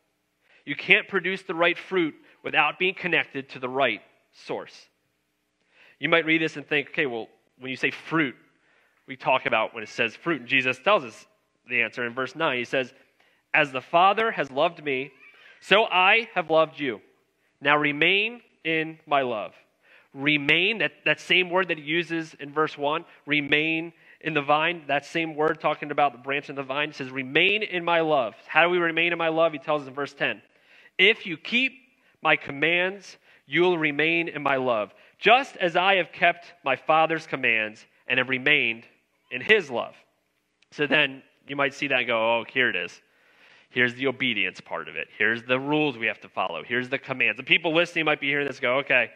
You 0.64 0.74
can't 0.74 1.06
produce 1.06 1.42
the 1.42 1.54
right 1.54 1.78
fruit 1.78 2.14
without 2.42 2.78
being 2.78 2.94
connected 2.94 3.50
to 3.50 3.58
the 3.58 3.68
right 3.68 4.00
source. 4.32 4.74
You 6.00 6.08
might 6.08 6.24
read 6.24 6.40
this 6.40 6.56
and 6.56 6.66
think, 6.66 6.88
okay, 6.88 7.06
well, 7.06 7.28
when 7.58 7.70
you 7.70 7.76
say 7.76 7.90
fruit, 7.90 8.34
we 9.06 9.16
talk 9.16 9.44
about 9.44 9.74
when 9.74 9.82
it 9.82 9.88
says 9.90 10.16
fruit, 10.16 10.40
and 10.40 10.48
Jesus 10.48 10.78
tells 10.78 11.04
us 11.04 11.26
the 11.68 11.82
answer 11.82 12.06
in 12.06 12.14
verse 12.14 12.34
9. 12.34 12.56
He 12.56 12.64
says, 12.64 12.92
As 13.58 13.72
the 13.72 13.80
Father 13.80 14.30
has 14.30 14.52
loved 14.52 14.84
me, 14.84 15.10
so 15.60 15.86
I 15.86 16.28
have 16.34 16.48
loved 16.48 16.78
you. 16.78 17.00
Now 17.60 17.76
remain 17.76 18.40
in 18.62 19.00
my 19.04 19.22
love. 19.22 19.52
Remain, 20.14 20.78
that, 20.78 20.92
that 21.04 21.18
same 21.18 21.50
word 21.50 21.66
that 21.66 21.78
he 21.78 21.82
uses 21.82 22.34
in 22.38 22.52
verse 22.52 22.78
1, 22.78 23.04
remain 23.26 23.92
in 24.20 24.32
the 24.32 24.42
vine, 24.42 24.84
that 24.86 25.04
same 25.04 25.34
word 25.34 25.60
talking 25.60 25.90
about 25.90 26.12
the 26.12 26.18
branch 26.18 26.48
in 26.48 26.54
the 26.54 26.62
vine, 26.62 26.92
says, 26.92 27.10
Remain 27.10 27.64
in 27.64 27.84
my 27.84 27.98
love. 27.98 28.36
How 28.46 28.62
do 28.62 28.70
we 28.70 28.78
remain 28.78 29.10
in 29.10 29.18
my 29.18 29.26
love? 29.26 29.52
He 29.52 29.58
tells 29.58 29.82
us 29.82 29.88
in 29.88 29.94
verse 29.94 30.14
10 30.14 30.40
If 30.96 31.26
you 31.26 31.36
keep 31.36 31.72
my 32.22 32.36
commands, 32.36 33.16
you 33.44 33.62
will 33.62 33.76
remain 33.76 34.28
in 34.28 34.40
my 34.40 34.54
love, 34.54 34.94
just 35.18 35.56
as 35.56 35.74
I 35.74 35.96
have 35.96 36.12
kept 36.12 36.52
my 36.64 36.76
Father's 36.76 37.26
commands 37.26 37.84
and 38.06 38.18
have 38.18 38.28
remained 38.28 38.84
in 39.32 39.40
his 39.40 39.68
love. 39.68 39.96
So 40.70 40.86
then 40.86 41.24
you 41.48 41.56
might 41.56 41.74
see 41.74 41.88
that 41.88 41.98
and 41.98 42.06
go, 42.06 42.38
oh, 42.38 42.44
here 42.48 42.70
it 42.70 42.76
is. 42.76 43.02
Here's 43.70 43.94
the 43.94 44.06
obedience 44.06 44.60
part 44.60 44.88
of 44.88 44.96
it. 44.96 45.08
Here's 45.18 45.42
the 45.42 45.60
rules 45.60 45.98
we 45.98 46.06
have 46.06 46.20
to 46.20 46.28
follow. 46.28 46.62
Here's 46.64 46.88
the 46.88 46.98
commands. 46.98 47.36
The 47.36 47.42
people 47.42 47.74
listening 47.74 48.06
might 48.06 48.20
be 48.20 48.28
hearing 48.28 48.46
this 48.46 48.60
go, 48.60 48.78
okay, 48.78 49.10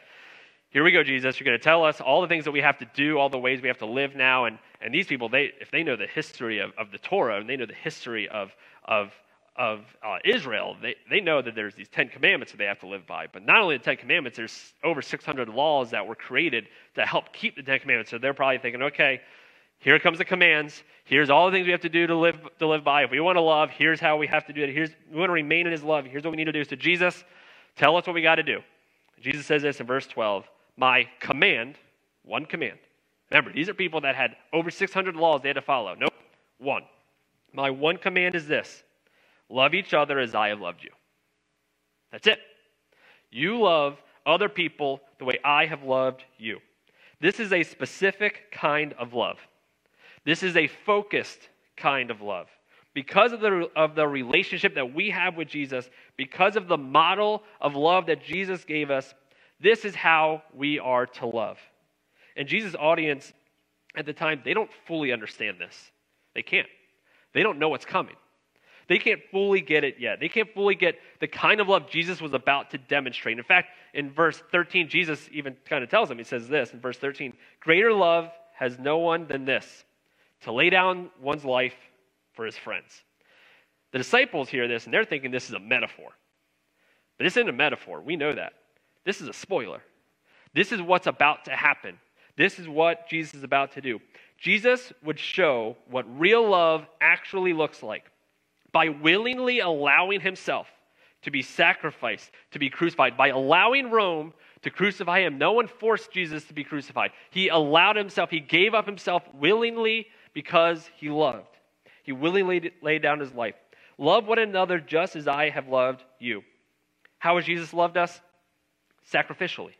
here 0.70 0.84
we 0.84 0.90
go, 0.90 1.02
Jesus. 1.02 1.38
You're 1.38 1.44
going 1.44 1.58
to 1.58 1.62
tell 1.62 1.84
us 1.84 2.00
all 2.00 2.22
the 2.22 2.28
things 2.28 2.44
that 2.44 2.52
we 2.52 2.60
have 2.60 2.78
to 2.78 2.86
do, 2.94 3.18
all 3.18 3.28
the 3.28 3.38
ways 3.38 3.60
we 3.60 3.68
have 3.68 3.78
to 3.78 3.86
live 3.86 4.14
now. 4.14 4.46
And, 4.46 4.58
and 4.80 4.92
these 4.92 5.06
people, 5.06 5.28
they, 5.28 5.52
if 5.60 5.70
they 5.70 5.82
know 5.82 5.96
the 5.96 6.06
history 6.06 6.60
of, 6.60 6.72
of 6.78 6.90
the 6.90 6.98
Torah 6.98 7.38
and 7.38 7.48
they 7.48 7.56
know 7.56 7.66
the 7.66 7.74
history 7.74 8.28
of, 8.28 8.54
of, 8.84 9.12
of 9.56 9.80
uh, 10.02 10.16
Israel, 10.24 10.76
they, 10.80 10.96
they 11.10 11.20
know 11.20 11.42
that 11.42 11.54
there's 11.54 11.74
these 11.74 11.88
Ten 11.88 12.08
Commandments 12.08 12.52
that 12.52 12.58
they 12.58 12.64
have 12.64 12.80
to 12.80 12.86
live 12.86 13.06
by. 13.06 13.26
But 13.30 13.44
not 13.44 13.60
only 13.60 13.76
the 13.76 13.84
Ten 13.84 13.98
Commandments, 13.98 14.36
there's 14.36 14.72
over 14.82 15.02
600 15.02 15.48
laws 15.48 15.90
that 15.90 16.06
were 16.06 16.14
created 16.14 16.68
to 16.94 17.04
help 17.04 17.34
keep 17.34 17.56
the 17.56 17.62
Ten 17.62 17.78
Commandments. 17.80 18.10
So 18.10 18.16
they're 18.16 18.34
probably 18.34 18.58
thinking, 18.58 18.82
okay, 18.82 19.20
here 19.82 19.98
comes 19.98 20.18
the 20.18 20.24
commands. 20.24 20.84
Here's 21.04 21.28
all 21.28 21.46
the 21.46 21.56
things 21.56 21.66
we 21.66 21.72
have 21.72 21.80
to 21.80 21.88
do 21.88 22.06
to 22.06 22.16
live, 22.16 22.38
to 22.60 22.68
live 22.68 22.84
by. 22.84 23.02
If 23.02 23.10
we 23.10 23.18
want 23.18 23.36
to 23.36 23.40
love, 23.40 23.68
here's 23.70 23.98
how 23.98 24.16
we 24.16 24.28
have 24.28 24.46
to 24.46 24.52
do 24.52 24.62
it. 24.62 24.70
Here's, 24.70 24.90
we 25.10 25.18
want 25.18 25.28
to 25.28 25.34
remain 25.34 25.66
in 25.66 25.72
his 25.72 25.82
love. 25.82 26.04
Here's 26.04 26.22
what 26.22 26.30
we 26.30 26.36
need 26.36 26.44
to 26.44 26.52
do. 26.52 26.64
So, 26.64 26.76
Jesus, 26.76 27.24
tell 27.76 27.96
us 27.96 28.06
what 28.06 28.14
we 28.14 28.22
got 28.22 28.36
to 28.36 28.44
do. 28.44 28.60
Jesus 29.20 29.44
says 29.44 29.62
this 29.62 29.80
in 29.80 29.86
verse 29.86 30.06
12 30.06 30.46
My 30.76 31.08
command, 31.18 31.78
one 32.24 32.46
command. 32.46 32.78
Remember, 33.30 33.52
these 33.52 33.68
are 33.68 33.74
people 33.74 34.00
that 34.02 34.14
had 34.14 34.36
over 34.52 34.70
600 34.70 35.16
laws 35.16 35.42
they 35.42 35.48
had 35.48 35.54
to 35.54 35.62
follow. 35.62 35.96
Nope, 35.96 36.14
one. 36.58 36.84
My 37.52 37.70
one 37.70 37.96
command 37.96 38.36
is 38.36 38.46
this 38.46 38.84
love 39.48 39.74
each 39.74 39.94
other 39.94 40.20
as 40.20 40.32
I 40.32 40.48
have 40.48 40.60
loved 40.60 40.84
you. 40.84 40.90
That's 42.12 42.28
it. 42.28 42.38
You 43.32 43.60
love 43.60 43.98
other 44.24 44.48
people 44.48 45.00
the 45.18 45.24
way 45.24 45.38
I 45.44 45.66
have 45.66 45.82
loved 45.82 46.22
you. 46.38 46.60
This 47.20 47.40
is 47.40 47.52
a 47.52 47.64
specific 47.64 48.52
kind 48.52 48.92
of 48.94 49.12
love. 49.12 49.38
This 50.24 50.42
is 50.42 50.56
a 50.56 50.68
focused 50.68 51.48
kind 51.76 52.10
of 52.10 52.20
love. 52.20 52.48
Because 52.94 53.32
of 53.32 53.40
the, 53.40 53.68
of 53.74 53.94
the 53.94 54.06
relationship 54.06 54.74
that 54.74 54.94
we 54.94 55.10
have 55.10 55.36
with 55.36 55.48
Jesus, 55.48 55.88
because 56.16 56.56
of 56.56 56.68
the 56.68 56.76
model 56.76 57.42
of 57.60 57.74
love 57.74 58.06
that 58.06 58.22
Jesus 58.22 58.64
gave 58.64 58.90
us, 58.90 59.14
this 59.60 59.84
is 59.84 59.94
how 59.94 60.42
we 60.54 60.78
are 60.78 61.06
to 61.06 61.26
love. 61.26 61.58
And 62.36 62.46
Jesus' 62.46 62.74
audience 62.74 63.32
at 63.96 64.06
the 64.06 64.12
time, 64.12 64.42
they 64.44 64.54
don't 64.54 64.70
fully 64.86 65.12
understand 65.12 65.58
this. 65.58 65.90
They 66.34 66.42
can't. 66.42 66.68
They 67.32 67.42
don't 67.42 67.58
know 67.58 67.68
what's 67.68 67.84
coming. 67.84 68.16
They 68.88 68.98
can't 68.98 69.20
fully 69.30 69.60
get 69.60 69.84
it 69.84 69.96
yet. 69.98 70.20
They 70.20 70.28
can't 70.28 70.52
fully 70.52 70.74
get 70.74 70.96
the 71.20 71.28
kind 71.28 71.60
of 71.60 71.68
love 71.68 71.88
Jesus 71.88 72.20
was 72.20 72.34
about 72.34 72.70
to 72.70 72.78
demonstrate. 72.78 73.38
In 73.38 73.44
fact, 73.44 73.68
in 73.94 74.10
verse 74.10 74.42
13, 74.50 74.88
Jesus 74.88 75.28
even 75.32 75.56
kind 75.66 75.84
of 75.84 75.90
tells 75.90 76.08
them, 76.08 76.18
he 76.18 76.24
says 76.24 76.48
this 76.48 76.72
in 76.72 76.80
verse 76.80 76.98
13 76.98 77.32
Greater 77.60 77.92
love 77.92 78.28
has 78.54 78.78
no 78.78 78.98
one 78.98 79.26
than 79.26 79.44
this 79.44 79.84
to 80.42 80.52
lay 80.52 80.70
down 80.70 81.10
one's 81.20 81.44
life 81.44 81.74
for 82.34 82.44
his 82.44 82.56
friends. 82.56 83.02
The 83.92 83.98
disciples 83.98 84.48
hear 84.48 84.68
this 84.68 84.84
and 84.84 84.94
they're 84.94 85.04
thinking 85.04 85.30
this 85.30 85.48
is 85.48 85.54
a 85.54 85.60
metaphor. 85.60 86.10
But 87.18 87.24
this 87.24 87.36
isn't 87.36 87.48
a 87.48 87.52
metaphor. 87.52 88.00
We 88.00 88.16
know 88.16 88.32
that. 88.32 88.54
This 89.04 89.20
is 89.20 89.28
a 89.28 89.32
spoiler. 89.32 89.82
This 90.54 90.72
is 90.72 90.80
what's 90.80 91.06
about 91.06 91.44
to 91.46 91.52
happen. 91.52 91.98
This 92.36 92.58
is 92.58 92.68
what 92.68 93.08
Jesus 93.08 93.34
is 93.34 93.44
about 93.44 93.72
to 93.72 93.80
do. 93.80 94.00
Jesus 94.38 94.92
would 95.04 95.18
show 95.18 95.76
what 95.88 96.04
real 96.18 96.48
love 96.48 96.86
actually 97.00 97.52
looks 97.52 97.82
like 97.82 98.04
by 98.72 98.88
willingly 98.88 99.60
allowing 99.60 100.20
himself 100.20 100.66
to 101.22 101.30
be 101.30 101.42
sacrificed, 101.42 102.30
to 102.50 102.58
be 102.58 102.68
crucified, 102.68 103.16
by 103.16 103.28
allowing 103.28 103.90
Rome 103.90 104.32
to 104.62 104.70
crucify 104.70 105.20
him. 105.20 105.38
No 105.38 105.52
one 105.52 105.68
forced 105.68 106.10
Jesus 106.12 106.44
to 106.44 106.54
be 106.54 106.64
crucified. 106.64 107.12
He 107.30 107.48
allowed 107.48 107.96
himself, 107.96 108.30
he 108.30 108.40
gave 108.40 108.74
up 108.74 108.86
himself 108.86 109.22
willingly 109.34 110.06
because 110.32 110.88
he 110.96 111.08
loved. 111.10 111.46
He 112.02 112.12
willingly 112.12 112.72
laid 112.82 113.02
down 113.02 113.20
his 113.20 113.32
life. 113.32 113.54
Love 113.98 114.26
one 114.26 114.38
another 114.38 114.80
just 114.80 115.16
as 115.16 115.28
I 115.28 115.50
have 115.50 115.68
loved 115.68 116.02
you. 116.18 116.42
How 117.18 117.36
has 117.36 117.44
Jesus 117.44 117.72
loved 117.72 117.96
us? 117.96 118.20
Sacrificially. 119.12 119.74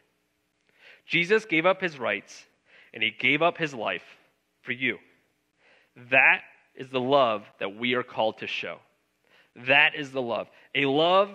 Jesus 1.06 1.44
gave 1.44 1.66
up 1.66 1.80
his 1.80 1.98
rights 1.98 2.44
and 2.94 3.02
he 3.02 3.10
gave 3.10 3.42
up 3.42 3.58
his 3.58 3.74
life 3.74 4.04
for 4.62 4.72
you. 4.72 4.98
That 6.10 6.42
is 6.74 6.88
the 6.90 7.00
love 7.00 7.44
that 7.58 7.76
we 7.76 7.94
are 7.94 8.02
called 8.02 8.38
to 8.38 8.46
show. 8.46 8.78
That 9.66 9.94
is 9.96 10.12
the 10.12 10.22
love. 10.22 10.48
A 10.74 10.86
love 10.86 11.30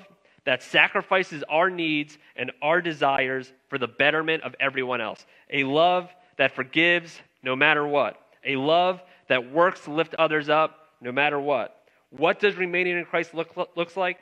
that 0.45 0.63
sacrifices 0.63 1.43
our 1.49 1.69
needs 1.69 2.17
and 2.35 2.51
our 2.61 2.81
desires 2.81 3.51
for 3.69 3.77
the 3.77 3.87
betterment 3.87 4.43
of 4.43 4.55
everyone 4.59 5.01
else. 5.01 5.25
A 5.51 5.63
love 5.65 6.09
that 6.37 6.55
forgives 6.55 7.19
no 7.43 7.55
matter 7.55 7.85
what 7.85 8.17
a 8.47 8.55
love 8.55 9.01
that 9.29 9.51
works 9.51 9.81
to 9.81 9.91
lift 9.91 10.15
others 10.15 10.49
up 10.49 10.79
no 11.01 11.11
matter 11.11 11.39
what. 11.39 11.75
What 12.09 12.39
does 12.39 12.55
remaining 12.55 12.97
in 12.97 13.05
Christ 13.05 13.33
look 13.33 13.55
looks 13.75 13.95
like? 13.95 14.17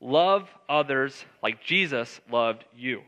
Love 0.00 0.48
others 0.68 1.24
like 1.42 1.62
Jesus 1.62 2.20
loved 2.30 2.64
you. 2.74 3.02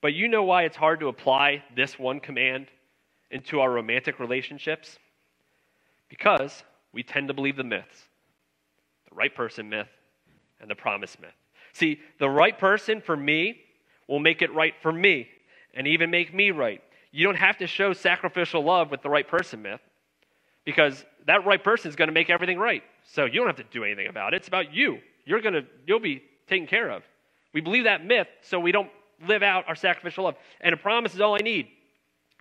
But 0.00 0.14
you 0.14 0.28
know 0.28 0.44
why 0.44 0.62
it's 0.62 0.76
hard 0.76 1.00
to 1.00 1.08
apply 1.08 1.64
this 1.74 1.98
one 1.98 2.20
command 2.20 2.68
into 3.30 3.60
our 3.60 3.70
romantic 3.70 4.20
relationships? 4.20 4.98
Because 6.08 6.62
we 6.92 7.02
tend 7.02 7.28
to 7.28 7.34
believe 7.34 7.56
the 7.56 7.64
myths 7.64 8.04
the 9.08 9.14
right 9.14 9.34
person 9.34 9.70
myth 9.70 9.88
and 10.60 10.70
the 10.70 10.74
promise 10.74 11.16
myth. 11.20 11.30
See, 11.72 12.00
the 12.18 12.28
right 12.28 12.58
person 12.58 13.00
for 13.00 13.16
me 13.16 13.60
will 14.06 14.18
make 14.18 14.42
it 14.42 14.52
right 14.54 14.74
for 14.82 14.92
me 14.92 15.28
and 15.74 15.86
even 15.86 16.10
make 16.10 16.34
me 16.34 16.50
right. 16.50 16.82
You 17.10 17.24
don't 17.24 17.36
have 17.36 17.58
to 17.58 17.66
show 17.66 17.92
sacrificial 17.92 18.62
love 18.62 18.90
with 18.90 19.02
the 19.02 19.08
right 19.08 19.26
person 19.26 19.62
myth 19.62 19.80
because 20.64 21.04
that 21.26 21.46
right 21.46 21.62
person 21.62 21.88
is 21.88 21.96
going 21.96 22.08
to 22.08 22.12
make 22.12 22.30
everything 22.30 22.58
right. 22.58 22.82
So 23.04 23.24
you 23.24 23.34
don't 23.34 23.46
have 23.46 23.56
to 23.56 23.64
do 23.64 23.84
anything 23.84 24.08
about 24.08 24.34
it. 24.34 24.38
It's 24.38 24.48
about 24.48 24.74
you. 24.74 24.98
You're 25.24 25.40
going 25.40 25.54
to 25.54 25.64
you'll 25.86 26.00
be 26.00 26.22
taken 26.46 26.66
care 26.66 26.90
of. 26.90 27.02
We 27.52 27.60
believe 27.60 27.84
that 27.84 28.04
myth 28.04 28.28
so 28.42 28.60
we 28.60 28.72
don't 28.72 28.90
live 29.26 29.42
out 29.42 29.64
our 29.68 29.74
sacrificial 29.74 30.24
love. 30.24 30.36
And 30.60 30.72
a 30.72 30.76
promise 30.76 31.14
is 31.14 31.20
all 31.20 31.34
I 31.34 31.38
need. 31.38 31.68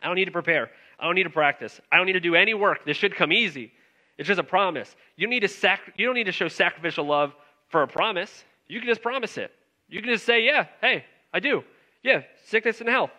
I 0.02 0.08
don't 0.08 0.16
need 0.16 0.26
to 0.26 0.32
prepare. 0.32 0.70
I 1.00 1.06
don't 1.06 1.16
need 1.16 1.24
to 1.24 1.30
practice. 1.30 1.80
I 1.92 1.98
don't 1.98 2.06
need 2.06 2.14
to 2.14 2.20
do 2.20 2.36
any 2.36 2.54
work. 2.54 2.86
This 2.86 2.98
should 2.98 3.16
come 3.16 3.32
easy. 3.32 3.72
It's 4.18 4.28
just 4.28 4.40
a 4.40 4.44
promise. 4.44 4.96
You, 5.16 5.28
need 5.28 5.42
to 5.42 5.48
sac- 5.48 5.94
you 5.98 6.06
don't 6.06 6.16
need 6.16 6.26
to 6.26 6.32
show 6.32 6.48
sacrificial 6.48 7.06
love 7.06 7.34
for 7.70 7.84
a 7.84 7.88
promise. 7.88 8.44
You 8.68 8.80
can 8.80 8.90
just 8.90 9.02
promise 9.02 9.38
it. 9.38 9.52
You 9.90 10.02
can 10.02 10.12
just 10.12 10.26
say, 10.26 10.44
yeah, 10.44 10.66
hey, 10.82 11.06
I 11.34 11.40
do. 11.40 11.64
Yeah, 12.04 12.24
sickness 12.46 12.80
and 12.80 12.90
health. 12.90 13.12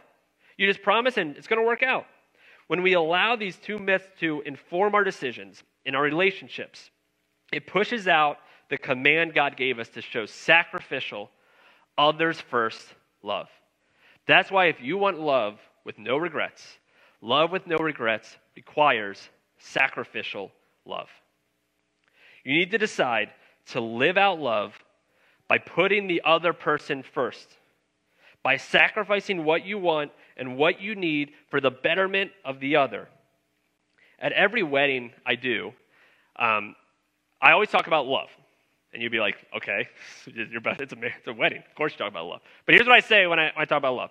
You 0.59 0.67
just 0.67 0.83
promise 0.83 1.17
and 1.17 1.37
it's 1.37 1.47
going 1.47 1.61
to 1.61 1.67
work 1.67 1.83
out. 1.83 2.05
When 2.67 2.83
we 2.83 2.93
allow 2.93 3.37
these 3.37 3.57
two 3.57 3.79
myths 3.79 4.05
to 4.21 4.43
inform 4.45 4.95
our 4.95 5.05
decisions 5.05 5.63
in 5.87 5.95
our 5.95 6.03
relationships, 6.03 6.91
it 7.51 7.67
pushes 7.67 8.07
out 8.07 8.37
the 8.69 8.77
command 8.77 9.33
God 9.35 9.57
gave 9.57 9.79
us 9.79 9.89
to 9.91 10.03
show 10.03 10.27
sacrificial, 10.27 11.31
others 11.97 12.39
first 12.39 12.85
love. 13.23 13.49
That's 14.27 14.51
why 14.51 14.67
if 14.67 14.83
you 14.83 14.99
want 14.99 15.19
love 15.19 15.59
with 15.85 15.99
no 15.99 16.19
regrets, 16.19 16.63
love 17.23 17.51
with 17.51 17.67
no 17.67 17.77
regrets 17.77 18.37
requires 18.55 19.31
sacrificial 19.57 20.53
love. 20.85 21.09
You 22.45 22.53
need 22.53 22.73
to 22.73 22.79
decide 22.79 23.31
to 23.69 23.81
live 23.81 24.19
out 24.19 24.39
love 24.39 24.75
by 25.49 25.59
putting 25.59 26.07
the 26.07 26.23
other 26.25 26.53
person 26.53 27.03
first, 27.03 27.49
by 28.43 28.59
sacrificing 28.59 29.45
what 29.45 29.65
you 29.65 29.79
want 29.79 30.13
and 30.39 30.57
what 30.57 30.81
you 30.81 30.95
need 30.95 31.33
for 31.51 31.61
the 31.61 31.71
betterment 31.71 32.31
of 32.45 32.61
the 32.61 32.77
other. 32.77 33.09
At 34.19 34.33
every 34.33 34.63
wedding 34.63 35.13
I 35.27 35.35
do, 35.35 35.73
um, 36.37 36.75
I 37.41 37.53
always 37.53 37.69
talk 37.69 37.87
about 37.87 38.07
love. 38.07 38.29
And 38.93 39.03
you'd 39.03 39.13
be 39.13 39.21
like, 39.21 39.37
okay, 39.57 39.89
it's, 40.27 40.93
a, 40.93 41.03
it's 41.07 41.27
a 41.27 41.33
wedding. 41.33 41.63
Of 41.69 41.75
course 41.75 41.93
you 41.93 41.99
talk 41.99 42.11
about 42.11 42.27
love. 42.27 42.41
But 42.67 42.75
here's 42.75 42.87
what 42.87 42.97
I 42.97 43.01
say 43.01 43.27
when 43.27 43.39
I, 43.39 43.45
when 43.55 43.63
I 43.63 43.65
talk 43.65 43.79
about 43.79 43.95
love. 43.95 44.11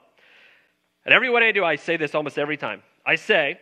At 1.05 1.13
every 1.13 1.29
wedding 1.29 1.49
I 1.49 1.51
do, 1.51 1.65
I 1.65 1.77
say 1.77 1.97
this 1.97 2.13
almost 2.13 2.37
every 2.37 2.57
time. 2.57 2.83
I 3.05 3.15
say, 3.15 3.57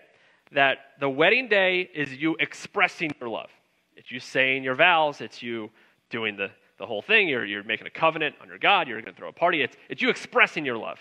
that 0.52 0.78
the 1.00 1.10
wedding 1.10 1.48
day 1.48 1.90
is 1.94 2.14
you 2.14 2.36
expressing 2.40 3.14
your 3.20 3.30
love. 3.30 3.50
It's 3.96 4.12
you 4.12 4.20
saying 4.20 4.64
your 4.64 4.76
vows, 4.76 5.22
it's 5.22 5.42
you 5.42 5.70
doing 6.10 6.36
the, 6.36 6.50
the 6.78 6.86
whole 6.86 7.02
thing. 7.02 7.28
You're, 7.28 7.46
you're 7.46 7.64
making 7.64 7.88
a 7.88 7.92
covenant 7.92 8.36
under 8.42 8.58
God, 8.58 8.88
you're 8.88 9.02
going 9.02 9.14
to 9.14 9.18
throw 9.18 9.30
a 9.30 9.34
party. 9.34 9.62
It's, 9.62 9.76
it's 9.90 10.02
you 10.02 10.10
expressing 10.10 10.66
your 10.66 10.78
love. 10.78 11.00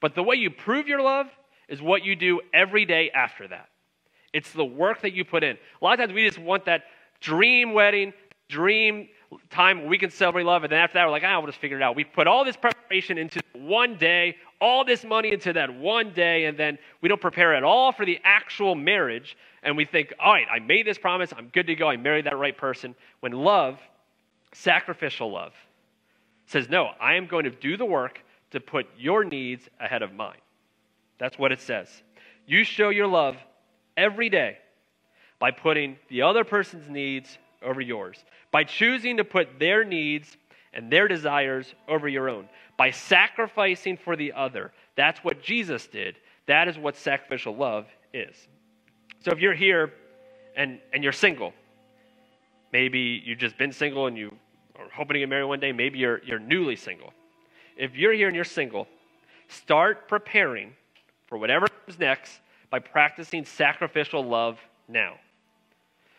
But 0.00 0.14
the 0.14 0.22
way 0.22 0.36
you 0.36 0.50
prove 0.50 0.88
your 0.88 1.02
love 1.02 1.26
is 1.68 1.80
what 1.80 2.04
you 2.04 2.16
do 2.16 2.40
every 2.52 2.84
day 2.84 3.10
after 3.10 3.46
that. 3.48 3.68
It's 4.32 4.52
the 4.52 4.64
work 4.64 5.02
that 5.02 5.12
you 5.12 5.24
put 5.24 5.44
in. 5.44 5.56
A 5.80 5.84
lot 5.84 5.94
of 5.94 5.98
times 6.00 6.12
we 6.12 6.26
just 6.26 6.38
want 6.38 6.64
that 6.66 6.84
dream 7.20 7.72
wedding, 7.72 8.12
dream 8.48 9.08
time 9.50 9.86
we 9.86 9.98
can 9.98 10.10
celebrate 10.10 10.44
love, 10.44 10.64
and 10.64 10.72
then 10.72 10.80
after 10.80 10.94
that 10.94 11.04
we're 11.04 11.12
like, 11.12 11.22
ah, 11.24 11.38
we'll 11.38 11.46
just 11.46 11.60
figure 11.60 11.76
it 11.76 11.82
out. 11.82 11.94
We 11.94 12.04
put 12.04 12.26
all 12.26 12.44
this 12.44 12.56
preparation 12.56 13.18
into 13.18 13.40
one 13.54 13.96
day, 13.96 14.36
all 14.60 14.84
this 14.84 15.04
money 15.04 15.32
into 15.32 15.52
that 15.52 15.72
one 15.72 16.12
day, 16.12 16.46
and 16.46 16.58
then 16.58 16.78
we 17.00 17.08
don't 17.08 17.20
prepare 17.20 17.54
at 17.54 17.62
all 17.62 17.92
for 17.92 18.04
the 18.04 18.18
actual 18.24 18.74
marriage, 18.74 19.36
and 19.62 19.76
we 19.76 19.84
think, 19.84 20.12
all 20.18 20.32
right, 20.32 20.46
I 20.50 20.58
made 20.58 20.86
this 20.86 20.98
promise, 20.98 21.32
I'm 21.36 21.48
good 21.48 21.66
to 21.68 21.74
go, 21.76 21.88
I 21.88 21.96
married 21.96 22.26
that 22.26 22.36
right 22.38 22.56
person. 22.56 22.94
When 23.20 23.32
love, 23.32 23.78
sacrificial 24.52 25.30
love, 25.30 25.52
says, 26.46 26.68
no, 26.68 26.90
I 27.00 27.14
am 27.14 27.26
going 27.26 27.44
to 27.44 27.50
do 27.50 27.76
the 27.76 27.84
work 27.84 28.20
to 28.50 28.60
put 28.60 28.86
your 28.98 29.24
needs 29.24 29.68
ahead 29.78 30.02
of 30.02 30.12
mine. 30.12 30.40
That's 31.18 31.38
what 31.38 31.52
it 31.52 31.60
says. 31.60 31.88
You 32.46 32.64
show 32.64 32.88
your 32.88 33.06
love 33.06 33.36
every 33.96 34.28
day 34.28 34.58
by 35.38 35.50
putting 35.50 35.96
the 36.08 36.22
other 36.22 36.44
person's 36.44 36.88
needs 36.88 37.38
over 37.62 37.80
yours, 37.80 38.24
by 38.50 38.64
choosing 38.64 39.18
to 39.18 39.24
put 39.24 39.58
their 39.58 39.84
needs 39.84 40.36
and 40.72 40.90
their 40.90 41.08
desires 41.08 41.74
over 41.88 42.08
your 42.08 42.28
own, 42.28 42.48
by 42.76 42.90
sacrificing 42.90 43.96
for 43.96 44.16
the 44.16 44.32
other. 44.32 44.72
That's 44.96 45.20
what 45.20 45.42
Jesus 45.42 45.86
did. 45.86 46.16
That 46.46 46.68
is 46.68 46.78
what 46.78 46.96
sacrificial 46.96 47.54
love 47.54 47.86
is. 48.12 48.34
So 49.20 49.32
if 49.32 49.40
you're 49.40 49.54
here 49.54 49.92
and, 50.56 50.80
and 50.92 51.02
you're 51.02 51.12
single, 51.12 51.52
maybe 52.72 53.22
you've 53.24 53.38
just 53.38 53.58
been 53.58 53.72
single 53.72 54.06
and 54.06 54.16
you 54.16 54.34
are 54.78 54.88
hoping 54.94 55.14
to 55.14 55.20
get 55.20 55.28
married 55.28 55.44
one 55.44 55.60
day, 55.60 55.72
maybe 55.72 55.98
you're, 55.98 56.22
you're 56.24 56.38
newly 56.38 56.76
single. 56.76 57.12
If 57.80 57.96
you're 57.96 58.12
here 58.12 58.26
and 58.26 58.36
you're 58.36 58.44
single, 58.44 58.86
start 59.48 60.06
preparing 60.06 60.74
for 61.26 61.38
whatever 61.38 61.66
comes 61.66 61.98
next 61.98 62.40
by 62.68 62.78
practicing 62.78 63.44
sacrificial 63.44 64.22
love 64.22 64.60
now. 64.86 65.14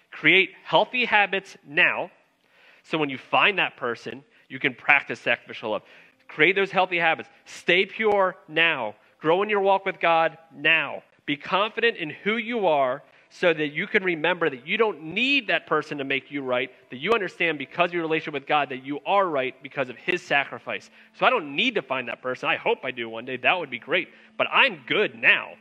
Create 0.10 0.50
healthy 0.64 1.06
habits 1.06 1.56
now 1.66 2.10
so 2.84 2.98
when 2.98 3.10
you 3.10 3.18
find 3.18 3.60
that 3.60 3.78
person, 3.78 4.24
you 4.50 4.60
can 4.60 4.74
practice 4.74 5.20
sacrificial 5.20 5.72
love. 5.72 5.84
Create 6.28 6.56
those 6.56 6.72
healthy 6.72 6.98
habits. 6.98 7.30
Stay 7.46 7.86
pure 7.86 8.36
now. 8.48 8.96
Grow 9.20 9.44
in 9.44 9.50
your 9.50 9.62
walk 9.62 9.86
with 9.86 10.00
God 10.00 10.38
now. 10.54 11.04
Be 11.28 11.38
confident 11.38 11.98
in 11.98 12.10
who 12.10 12.38
you 12.38 12.66
are 12.66 13.04
so 13.34 13.54
that 13.54 13.70
you 13.70 13.88
can 13.88 14.04
remember 14.04 14.50
that 14.50 14.68
you 14.68 14.78
don't 14.78 15.02
need 15.02 15.48
that 15.48 15.66
person 15.66 15.98
to 15.98 16.04
make 16.04 16.30
you 16.32 16.42
right, 16.42 16.70
that 16.90 16.98
you 16.98 17.14
understand 17.14 17.58
because 17.58 17.90
of 17.90 17.94
your 17.94 18.04
relationship 18.04 18.34
with 18.34 18.46
God 18.46 18.70
that 18.70 18.86
you 18.86 19.00
are 19.06 19.26
right 19.26 19.56
because 19.64 19.90
of 19.90 19.96
his 19.96 20.22
sacrifice. 20.22 20.90
So 21.18 21.26
I 21.26 21.30
don't 21.30 21.56
need 21.56 21.76
to 21.76 21.82
find 21.82 22.10
that 22.10 22.22
person. 22.22 22.50
I 22.50 22.58
hope 22.58 22.80
I 22.84 22.92
do 22.92 23.08
one 23.08 23.24
day. 23.24 23.38
That 23.38 23.58
would 23.58 23.70
be 23.70 23.80
great. 23.80 24.10
But 24.38 24.48
I'm 24.52 24.82
good 24.86 25.16
now 25.16 25.54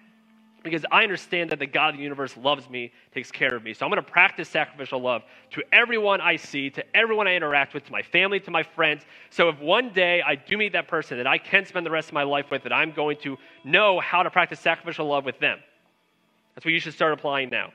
because 0.65 0.85
I 0.91 1.05
understand 1.05 1.51
that 1.51 1.61
the 1.61 1.67
God 1.67 1.95
of 1.95 1.99
the 1.99 2.03
universe 2.03 2.37
loves 2.37 2.69
me, 2.69 2.93
takes 3.15 3.31
care 3.31 3.55
of 3.55 3.63
me. 3.63 3.73
So 3.73 3.87
I'm 3.87 3.91
going 3.91 4.03
to 4.05 4.11
practice 4.11 4.49
sacrificial 4.49 5.01
love 5.01 5.23
to 5.53 5.63
everyone 5.73 6.21
I 6.21 6.37
see, 6.37 6.71
to 6.71 6.85
everyone 6.95 7.29
I 7.29 7.37
interact 7.37 7.73
with, 7.73 7.85
to 7.87 7.93
my 7.93 8.03
family, 8.03 8.41
to 8.41 8.51
my 8.51 8.65
friends. 8.65 9.05
So 9.31 9.49
if 9.49 9.61
one 9.61 9.93
day 9.93 10.23
I 10.27 10.35
do 10.35 10.59
meet 10.59 10.73
that 10.73 10.89
person 10.89 11.19
that 11.19 11.27
I 11.27 11.39
can 11.39 11.65
spend 11.67 11.87
the 11.87 11.91
rest 11.91 12.09
of 12.09 12.15
my 12.15 12.25
life 12.25 12.51
with, 12.51 12.65
that 12.65 12.73
I'm 12.73 12.91
going 12.91 13.17
to 13.19 13.39
know 13.65 14.01
how 14.01 14.25
to 14.25 14.31
practice 14.31 14.59
sacrificial 14.59 15.07
love 15.07 15.25
with 15.25 15.39
them. 15.39 15.61
That's 16.61 16.67
what 16.67 16.75
you 16.75 16.81
should 16.81 16.93
start 16.93 17.15
applying 17.15 17.49
now. 17.49 17.73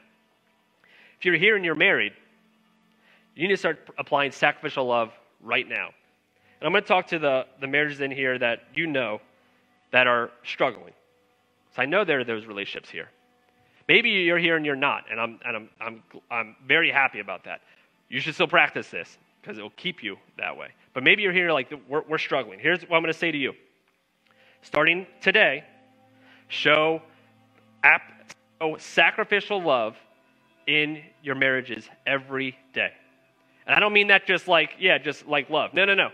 If 1.17 1.25
you're 1.25 1.37
here 1.37 1.55
and 1.55 1.65
you're 1.65 1.73
married, 1.73 2.13
you 3.33 3.47
need 3.47 3.55
to 3.55 3.57
start 3.57 3.79
applying 3.97 4.31
sacrificial 4.31 4.85
love 4.85 5.11
right 5.41 5.67
now. 5.67 5.87
And 6.59 6.67
I'm 6.67 6.71
going 6.71 6.83
to 6.83 6.87
talk 6.87 7.07
to 7.07 7.17
the, 7.17 7.47
the 7.59 7.65
marriages 7.65 8.01
in 8.01 8.11
here 8.11 8.37
that 8.37 8.59
you 8.75 8.85
know 8.85 9.21
that 9.91 10.05
are 10.05 10.29
struggling. 10.43 10.93
So 11.75 11.81
I 11.81 11.85
know 11.87 12.05
there 12.05 12.19
are 12.19 12.23
those 12.23 12.45
relationships 12.45 12.87
here. 12.87 13.09
Maybe 13.87 14.11
you're 14.11 14.37
here 14.37 14.55
and 14.55 14.63
you're 14.63 14.75
not, 14.75 15.05
and 15.09 15.19
I'm, 15.19 15.39
and 15.43 15.57
I'm, 15.57 15.69
I'm, 15.81 16.03
I'm 16.29 16.55
very 16.67 16.91
happy 16.91 17.19
about 17.21 17.45
that. 17.45 17.61
You 18.07 18.19
should 18.19 18.35
still 18.35 18.47
practice 18.47 18.89
this 18.91 19.17
because 19.41 19.57
it 19.57 19.63
will 19.63 19.73
keep 19.77 20.03
you 20.03 20.17
that 20.37 20.55
way. 20.55 20.67
But 20.93 21.01
maybe 21.01 21.23
you're 21.23 21.33
here 21.33 21.51
like, 21.51 21.73
we're, 21.89 22.03
we're 22.07 22.19
struggling. 22.19 22.59
Here's 22.59 22.81
what 22.81 22.97
I'm 22.97 23.01
going 23.01 23.11
to 23.11 23.17
say 23.17 23.31
to 23.31 23.37
you. 23.37 23.53
Starting 24.61 25.07
today, 25.21 25.63
show, 26.49 27.01
ap- 27.83 28.11
show 28.61 28.75
sacrificial 28.79 29.61
love 29.61 29.95
in 30.67 31.01
your 31.21 31.35
marriages 31.35 31.87
every 32.05 32.57
day. 32.73 32.91
And 33.65 33.75
I 33.75 33.79
don't 33.79 33.93
mean 33.93 34.07
that 34.07 34.25
just 34.25 34.47
like, 34.47 34.71
yeah, 34.79 34.97
just 34.97 35.27
like 35.27 35.49
love. 35.49 35.73
No, 35.73 35.85
no, 35.85 35.95
no. 35.95 36.09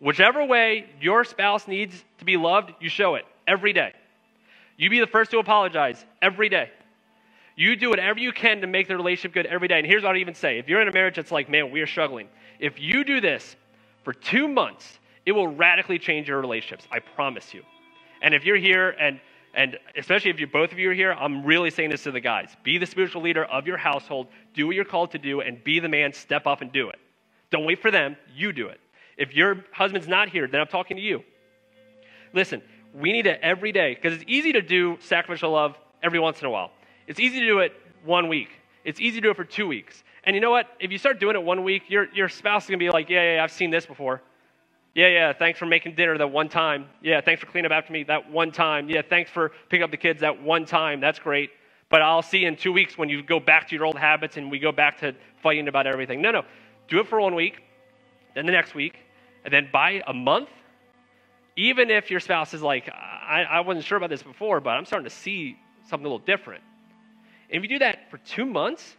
Whichever 0.00 0.44
way 0.44 0.86
your 1.00 1.24
spouse 1.24 1.68
needs 1.68 2.04
to 2.18 2.24
be 2.24 2.36
loved, 2.36 2.72
you 2.80 2.88
show 2.88 3.14
it 3.14 3.24
every 3.46 3.72
day. 3.72 3.92
You 4.76 4.90
be 4.90 5.00
the 5.00 5.06
first 5.06 5.30
to 5.30 5.38
apologize 5.38 6.04
every 6.20 6.48
day. 6.48 6.70
You 7.54 7.76
do 7.76 7.90
whatever 7.90 8.18
you 8.18 8.32
can 8.32 8.62
to 8.62 8.66
make 8.66 8.88
the 8.88 8.96
relationship 8.96 9.32
good 9.32 9.46
every 9.46 9.68
day. 9.68 9.78
And 9.78 9.86
here's 9.86 10.02
what 10.02 10.16
I'd 10.16 10.20
even 10.20 10.34
say 10.34 10.58
if 10.58 10.68
you're 10.68 10.80
in 10.80 10.88
a 10.88 10.92
marriage 10.92 11.16
that's 11.16 11.30
like, 11.30 11.48
man, 11.48 11.70
we 11.70 11.80
are 11.80 11.86
struggling, 11.86 12.28
if 12.58 12.80
you 12.80 13.04
do 13.04 13.20
this 13.20 13.56
for 14.02 14.12
two 14.12 14.48
months, 14.48 14.98
it 15.24 15.32
will 15.32 15.46
radically 15.46 15.98
change 15.98 16.28
your 16.28 16.40
relationships. 16.40 16.86
I 16.90 16.98
promise 16.98 17.54
you. 17.54 17.62
And 18.22 18.34
if 18.34 18.44
you're 18.44 18.56
here 18.56 18.90
and 18.90 19.20
and 19.54 19.78
especially 19.96 20.30
if 20.30 20.40
you 20.40 20.46
both 20.46 20.72
of 20.72 20.78
you 20.78 20.90
are 20.90 20.94
here, 20.94 21.12
I'm 21.12 21.44
really 21.44 21.70
saying 21.70 21.90
this 21.90 22.04
to 22.04 22.10
the 22.10 22.20
guys. 22.20 22.56
Be 22.62 22.78
the 22.78 22.86
spiritual 22.86 23.22
leader 23.22 23.44
of 23.44 23.66
your 23.66 23.76
household, 23.76 24.28
do 24.54 24.66
what 24.66 24.76
you're 24.76 24.84
called 24.84 25.12
to 25.12 25.18
do, 25.18 25.40
and 25.40 25.62
be 25.62 25.78
the 25.80 25.88
man, 25.88 26.12
step 26.12 26.46
up 26.46 26.62
and 26.62 26.72
do 26.72 26.88
it. 26.88 26.98
Don't 27.50 27.66
wait 27.66 27.82
for 27.82 27.90
them, 27.90 28.16
you 28.34 28.52
do 28.52 28.68
it. 28.68 28.80
If 29.16 29.34
your 29.34 29.64
husband's 29.72 30.08
not 30.08 30.30
here, 30.30 30.46
then 30.46 30.60
I'm 30.60 30.68
talking 30.68 30.96
to 30.96 31.02
you. 31.02 31.22
Listen, 32.32 32.62
we 32.94 33.12
need 33.12 33.26
it 33.26 33.40
every 33.42 33.72
day 33.72 33.94
because 33.94 34.14
it's 34.14 34.24
easy 34.26 34.52
to 34.52 34.62
do 34.62 34.96
sacrificial 35.00 35.50
love 35.50 35.76
every 36.02 36.18
once 36.18 36.40
in 36.40 36.46
a 36.46 36.50
while. 36.50 36.70
It's 37.06 37.20
easy 37.20 37.40
to 37.40 37.46
do 37.46 37.58
it 37.58 37.72
one 38.04 38.28
week. 38.28 38.48
It's 38.84 39.00
easy 39.00 39.20
to 39.20 39.20
do 39.20 39.30
it 39.30 39.36
for 39.36 39.44
two 39.44 39.66
weeks. 39.66 40.02
And 40.24 40.34
you 40.34 40.40
know 40.40 40.50
what? 40.50 40.68
If 40.80 40.90
you 40.90 40.98
start 40.98 41.20
doing 41.20 41.36
it 41.36 41.42
one 41.42 41.62
week, 41.62 41.84
your, 41.88 42.06
your 42.14 42.28
spouse 42.28 42.64
is 42.64 42.70
going 42.70 42.78
to 42.78 42.84
be 42.84 42.90
like, 42.90 43.10
yeah, 43.10 43.22
yeah, 43.22 43.34
yeah, 43.36 43.44
I've 43.44 43.52
seen 43.52 43.70
this 43.70 43.86
before. 43.86 44.22
Yeah, 44.94 45.08
yeah, 45.08 45.32
thanks 45.32 45.58
for 45.58 45.64
making 45.66 45.94
dinner 45.94 46.18
that 46.18 46.30
one 46.30 46.48
time. 46.50 46.86
Yeah, 47.00 47.22
thanks 47.22 47.40
for 47.40 47.46
cleaning 47.46 47.70
up 47.70 47.76
after 47.76 47.92
me 47.92 48.04
that 48.04 48.30
one 48.30 48.52
time. 48.52 48.90
Yeah, 48.90 49.00
thanks 49.08 49.30
for 49.30 49.52
picking 49.70 49.82
up 49.82 49.90
the 49.90 49.96
kids 49.96 50.20
that 50.20 50.42
one 50.42 50.66
time. 50.66 51.00
That's 51.00 51.18
great. 51.18 51.50
but 51.92 52.00
I'll 52.00 52.22
see 52.22 52.38
you 52.38 52.48
in 52.48 52.56
two 52.56 52.72
weeks 52.72 52.96
when 52.96 53.10
you 53.10 53.22
go 53.22 53.38
back 53.38 53.68
to 53.68 53.74
your 53.74 53.84
old 53.84 53.98
habits 53.98 54.38
and 54.38 54.50
we 54.50 54.58
go 54.58 54.72
back 54.72 54.98
to 55.00 55.14
fighting 55.42 55.68
about 55.68 55.86
everything. 55.86 56.22
No, 56.22 56.30
no. 56.30 56.42
Do 56.88 57.00
it 57.00 57.06
for 57.06 57.20
one 57.20 57.34
week, 57.34 57.60
then 58.34 58.46
the 58.46 58.52
next 58.52 58.74
week, 58.74 58.96
and 59.44 59.52
then 59.52 59.68
by 59.70 60.02
a 60.06 60.14
month, 60.14 60.48
even 61.54 61.90
if 61.90 62.10
your 62.10 62.18
spouse 62.18 62.54
is 62.54 62.62
like, 62.62 62.88
I, 62.88 63.42
I 63.42 63.60
wasn't 63.60 63.84
sure 63.84 63.98
about 63.98 64.08
this 64.08 64.22
before, 64.22 64.58
but 64.60 64.70
I'm 64.70 64.86
starting 64.86 65.04
to 65.08 65.14
see 65.14 65.58
something 65.86 66.06
a 66.06 66.08
little 66.08 66.24
different. 66.24 66.64
And 67.50 67.62
if 67.62 67.62
you 67.62 67.76
do 67.76 67.80
that 67.80 68.10
for 68.10 68.16
two 68.16 68.46
months, 68.46 68.96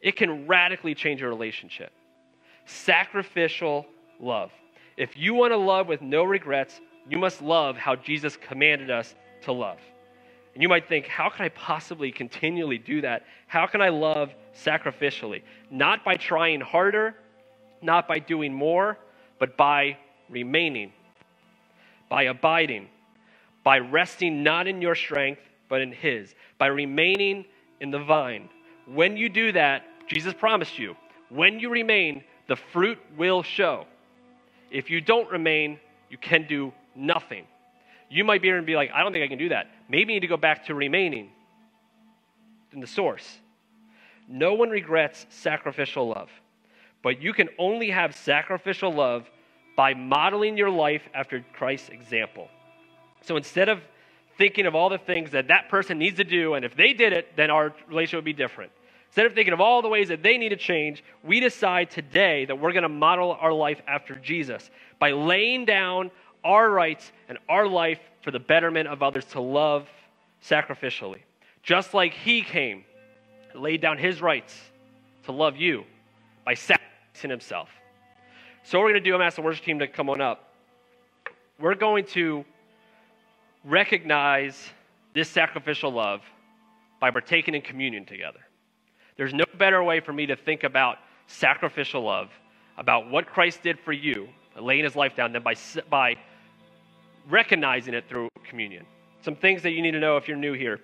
it 0.00 0.14
can 0.14 0.46
radically 0.46 0.94
change 0.94 1.20
your 1.20 1.30
relationship. 1.30 1.92
Sacrificial 2.64 3.86
love. 4.20 4.52
If 4.96 5.16
you 5.16 5.34
want 5.34 5.52
to 5.52 5.56
love 5.56 5.88
with 5.88 6.02
no 6.02 6.24
regrets, 6.24 6.80
you 7.08 7.18
must 7.18 7.42
love 7.42 7.76
how 7.76 7.96
Jesus 7.96 8.36
commanded 8.36 8.90
us 8.90 9.14
to 9.42 9.52
love. 9.52 9.78
And 10.54 10.62
you 10.62 10.68
might 10.68 10.88
think, 10.88 11.06
how 11.06 11.28
can 11.28 11.44
I 11.44 11.48
possibly 11.48 12.12
continually 12.12 12.78
do 12.78 13.00
that? 13.00 13.24
How 13.48 13.66
can 13.66 13.82
I 13.82 13.88
love 13.88 14.32
sacrificially? 14.54 15.42
Not 15.70 16.04
by 16.04 16.16
trying 16.16 16.60
harder, 16.60 17.16
not 17.82 18.06
by 18.06 18.20
doing 18.20 18.54
more, 18.54 18.96
but 19.38 19.56
by 19.56 19.98
remaining, 20.30 20.92
by 22.08 22.24
abiding, 22.24 22.88
by 23.64 23.78
resting 23.78 24.44
not 24.44 24.68
in 24.68 24.80
your 24.80 24.94
strength, 24.94 25.40
but 25.68 25.80
in 25.80 25.90
His, 25.90 26.34
by 26.56 26.66
remaining 26.66 27.44
in 27.80 27.90
the 27.90 27.98
vine. 27.98 28.48
When 28.86 29.16
you 29.16 29.28
do 29.28 29.50
that, 29.52 29.82
Jesus 30.08 30.34
promised 30.34 30.78
you, 30.78 30.96
when 31.30 31.58
you 31.58 31.68
remain, 31.68 32.22
the 32.46 32.56
fruit 32.56 32.98
will 33.16 33.42
show. 33.42 33.86
If 34.74 34.90
you 34.90 35.00
don't 35.00 35.30
remain, 35.30 35.78
you 36.10 36.18
can 36.18 36.48
do 36.48 36.72
nothing. 36.96 37.46
You 38.10 38.24
might 38.24 38.42
be 38.42 38.48
here 38.48 38.58
and 38.58 38.66
be 38.66 38.74
like, 38.74 38.90
I 38.92 39.04
don't 39.04 39.12
think 39.12 39.24
I 39.24 39.28
can 39.28 39.38
do 39.38 39.50
that. 39.50 39.68
Maybe 39.88 40.12
you 40.12 40.16
need 40.16 40.26
to 40.26 40.26
go 40.26 40.36
back 40.36 40.66
to 40.66 40.74
remaining 40.74 41.30
in 42.72 42.80
the 42.80 42.86
source. 42.88 43.38
No 44.28 44.54
one 44.54 44.70
regrets 44.70 45.26
sacrificial 45.30 46.08
love, 46.08 46.28
but 47.04 47.22
you 47.22 47.32
can 47.32 47.50
only 47.56 47.90
have 47.90 48.16
sacrificial 48.16 48.92
love 48.92 49.30
by 49.76 49.94
modeling 49.94 50.56
your 50.56 50.70
life 50.70 51.02
after 51.14 51.44
Christ's 51.52 51.90
example. 51.90 52.48
So 53.22 53.36
instead 53.36 53.68
of 53.68 53.80
thinking 54.38 54.66
of 54.66 54.74
all 54.74 54.88
the 54.88 54.98
things 54.98 55.30
that 55.30 55.48
that 55.48 55.68
person 55.68 55.98
needs 55.98 56.16
to 56.16 56.24
do, 56.24 56.54
and 56.54 56.64
if 56.64 56.74
they 56.74 56.94
did 56.94 57.12
it, 57.12 57.36
then 57.36 57.48
our 57.48 57.72
relationship 57.88 58.18
would 58.18 58.24
be 58.24 58.32
different. 58.32 58.72
Instead 59.14 59.26
of 59.26 59.34
thinking 59.34 59.52
of 59.52 59.60
all 59.60 59.80
the 59.80 59.88
ways 59.88 60.08
that 60.08 60.24
they 60.24 60.36
need 60.38 60.48
to 60.48 60.56
change, 60.56 61.04
we 61.22 61.38
decide 61.38 61.88
today 61.88 62.46
that 62.46 62.58
we're 62.58 62.72
going 62.72 62.82
to 62.82 62.88
model 62.88 63.38
our 63.40 63.52
life 63.52 63.80
after 63.86 64.16
Jesus 64.16 64.72
by 64.98 65.12
laying 65.12 65.64
down 65.64 66.10
our 66.42 66.68
rights 66.68 67.12
and 67.28 67.38
our 67.48 67.68
life 67.68 68.00
for 68.22 68.32
the 68.32 68.40
betterment 68.40 68.88
of 68.88 69.04
others 69.04 69.24
to 69.26 69.40
love 69.40 69.88
sacrificially. 70.42 71.20
Just 71.62 71.94
like 71.94 72.12
he 72.12 72.42
came, 72.42 72.84
laid 73.54 73.80
down 73.80 73.98
his 73.98 74.20
rights 74.20 74.60
to 75.26 75.30
love 75.30 75.56
you 75.56 75.84
by 76.44 76.54
sacrificing 76.54 77.30
himself. 77.30 77.68
So, 78.64 78.80
what 78.80 78.86
we're 78.86 78.90
going 78.94 79.04
to 79.04 79.10
do, 79.10 79.14
I'm 79.14 79.18
going 79.18 79.20
to 79.20 79.26
ask 79.26 79.36
the 79.36 79.42
worship 79.42 79.64
team 79.64 79.78
to 79.78 79.86
come 79.86 80.10
on 80.10 80.20
up. 80.20 80.54
We're 81.60 81.76
going 81.76 82.06
to 82.06 82.44
recognize 83.64 84.70
this 85.12 85.28
sacrificial 85.28 85.92
love 85.92 86.20
by 86.98 87.12
partaking 87.12 87.54
in 87.54 87.62
communion 87.62 88.06
together. 88.06 88.40
There's 89.16 89.34
no 89.34 89.44
better 89.58 89.82
way 89.82 90.00
for 90.00 90.12
me 90.12 90.26
to 90.26 90.36
think 90.36 90.64
about 90.64 90.98
sacrificial 91.26 92.02
love, 92.02 92.30
about 92.76 93.10
what 93.10 93.26
Christ 93.26 93.62
did 93.62 93.78
for 93.80 93.92
you, 93.92 94.28
laying 94.60 94.84
his 94.84 94.96
life 94.96 95.14
down, 95.14 95.32
than 95.32 95.42
by, 95.42 95.54
by 95.88 96.16
recognizing 97.28 97.94
it 97.94 98.04
through 98.08 98.28
communion. 98.48 98.84
Some 99.22 99.36
things 99.36 99.62
that 99.62 99.70
you 99.70 99.82
need 99.82 99.92
to 99.92 100.00
know 100.00 100.16
if 100.16 100.28
you're 100.28 100.36
new 100.36 100.52
here. 100.52 100.80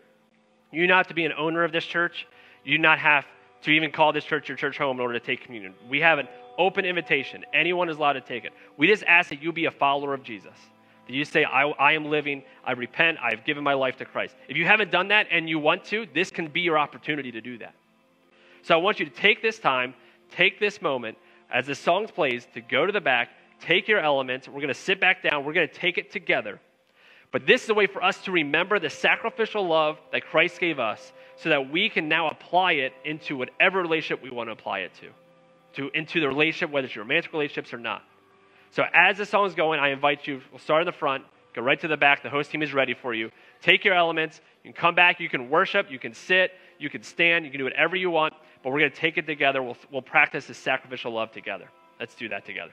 You 0.73 0.87
not 0.87 0.99
have 0.99 1.09
to 1.09 1.15
be 1.15 1.25
an 1.25 1.33
owner 1.37 1.65
of 1.65 1.73
this 1.73 1.85
church. 1.85 2.27
You 2.65 2.77
do 2.77 2.83
not 2.83 2.99
have 2.99 3.27
to 3.63 3.71
even 3.71 3.91
call 3.91 4.13
this 4.13 4.25
church 4.25 4.49
your 4.49 4.57
church 4.57 4.79
home 4.79 4.97
in 4.97 5.01
order 5.01 5.19
to 5.19 5.25
take 5.25 5.45
communion. 5.45 5.75
We 5.89 6.01
have 6.01 6.19
an 6.19 6.29
open 6.57 6.85
invitation. 6.85 7.45
Anyone 7.53 7.89
is 7.89 7.97
allowed 7.97 8.15
to 8.15 8.21
take 8.21 8.45
it. 8.45 8.53
We 8.77 8.87
just 8.87 9.03
ask 9.05 9.31
that 9.31 9.43
you 9.43 9.53
be 9.53 9.67
a 9.67 9.71
follower 9.71 10.15
of 10.15 10.23
Jesus. 10.23 10.55
That 11.07 11.13
you 11.15 11.25
say, 11.25 11.45
I, 11.45 11.65
I 11.71 11.93
am 11.93 12.07
living, 12.07 12.45
I 12.65 12.73
repent, 12.73 13.19
I've 13.21 13.45
given 13.45 13.65
my 13.65 13.75
life 13.75 13.97
to 13.97 14.05
Christ. 14.05 14.37
If 14.49 14.57
you 14.57 14.65
haven't 14.65 14.91
done 14.91 15.09
that 15.09 15.27
and 15.31 15.49
you 15.49 15.59
want 15.59 15.85
to, 15.87 16.07
this 16.15 16.31
can 16.31 16.49
be 16.49 16.61
your 16.61 16.79
opportunity 16.79 17.33
to 17.33 17.41
do 17.41 17.59
that. 17.59 17.75
So 18.63 18.75
I 18.75 18.79
want 18.79 19.01
you 19.01 19.07
to 19.07 19.13
take 19.13 19.43
this 19.43 19.59
time, 19.59 19.95
take 20.31 20.61
this 20.61 20.81
moment 20.81 21.19
as 21.53 21.67
the 21.67 21.75
song 21.75 22.07
plays 22.07 22.47
to 22.55 22.61
go 22.61 22.87
to 22.87 22.93
the 22.93 23.01
back, 23.01 23.31
take 23.61 23.89
your 23.89 24.01
elements. 24.01 24.49
We're 24.49 24.55
going 24.55 24.69
to 24.69 24.75
sit 24.75 25.01
back 25.01 25.23
down. 25.23 25.45
We're 25.45 25.53
going 25.53 25.69
to 25.69 25.75
take 25.75 25.99
it 25.99 26.11
together. 26.13 26.61
But 27.33 27.47
this 27.47 27.65
is 27.65 27.71
a 27.71 27.75
way 27.75 27.87
for 27.87 28.03
us 28.03 28.21
to 28.25 28.33
remember 28.33 28.79
the 28.79 28.91
sacrificial 28.91 29.67
love 29.67 29.99
that 30.13 30.27
Christ 30.27 30.59
gave 30.59 30.79
us 30.79 31.13
so 31.37 31.49
that 31.49 31.71
we 31.71 31.89
can 31.89 32.09
now 32.09 32.29
apply 32.29 32.73
it 32.73 32.93
into 33.05 33.37
whatever 33.37 33.81
relationship 33.81 34.23
we 34.23 34.31
want 34.31 34.49
to 34.49 34.53
apply 34.53 34.81
it 34.81 34.93
to, 35.01 35.11
to 35.75 35.91
into 35.97 36.21
the 36.21 36.29
relationship, 36.29 36.71
whether 36.71 36.87
it's 36.87 36.95
your 36.95 37.05
romantic 37.05 37.33
relationships 37.33 37.73
or 37.73 37.79
not. 37.79 38.03
So 38.73 38.85
as 38.93 39.19
the 39.19 39.27
song 39.27 39.47
is 39.47 39.55
going, 39.55 39.81
I 39.81 39.91
invite 39.91 40.27
you, 40.27 40.41
we'll 40.51 40.61
start 40.61 40.83
in 40.83 40.87
the 40.87 40.93
front, 40.93 41.25
go 41.55 41.63
right 41.63 41.81
to 41.81 41.89
the 41.89 41.97
back. 41.97 42.23
The 42.23 42.31
host 42.31 42.51
team 42.51 42.63
is 42.63 42.73
ready 42.73 42.95
for 42.95 43.15
you. 43.15 43.31
Take 43.63 43.85
your 43.85 43.95
elements. 43.95 44.41
You 44.63 44.73
can 44.73 44.81
come 44.81 44.95
back. 44.95 45.21
You 45.21 45.29
can 45.29 45.51
worship. 45.51 45.91
You 45.91 45.99
can 45.99 46.15
sit. 46.15 46.53
You 46.79 46.91
can 46.91 47.03
stand. 47.03 47.45
You 47.45 47.51
can 47.51 47.59
do 47.59 47.65
whatever 47.65 47.97
you 47.97 48.11
want. 48.11 48.35
But 48.63 48.71
we're 48.73 48.81
going 48.81 48.91
to 48.91 48.97
take 48.97 49.19
it 49.19 49.27
together. 49.27 49.63
We'll, 49.63 49.77
we'll 49.91 50.03
practice 50.03 50.47
this 50.47 50.59
sacrificial 50.59 51.13
love 51.13 51.33
together. 51.33 51.69
Let's 51.99 52.15
do 52.15 52.29
that 52.29 52.45
together. 52.45 52.73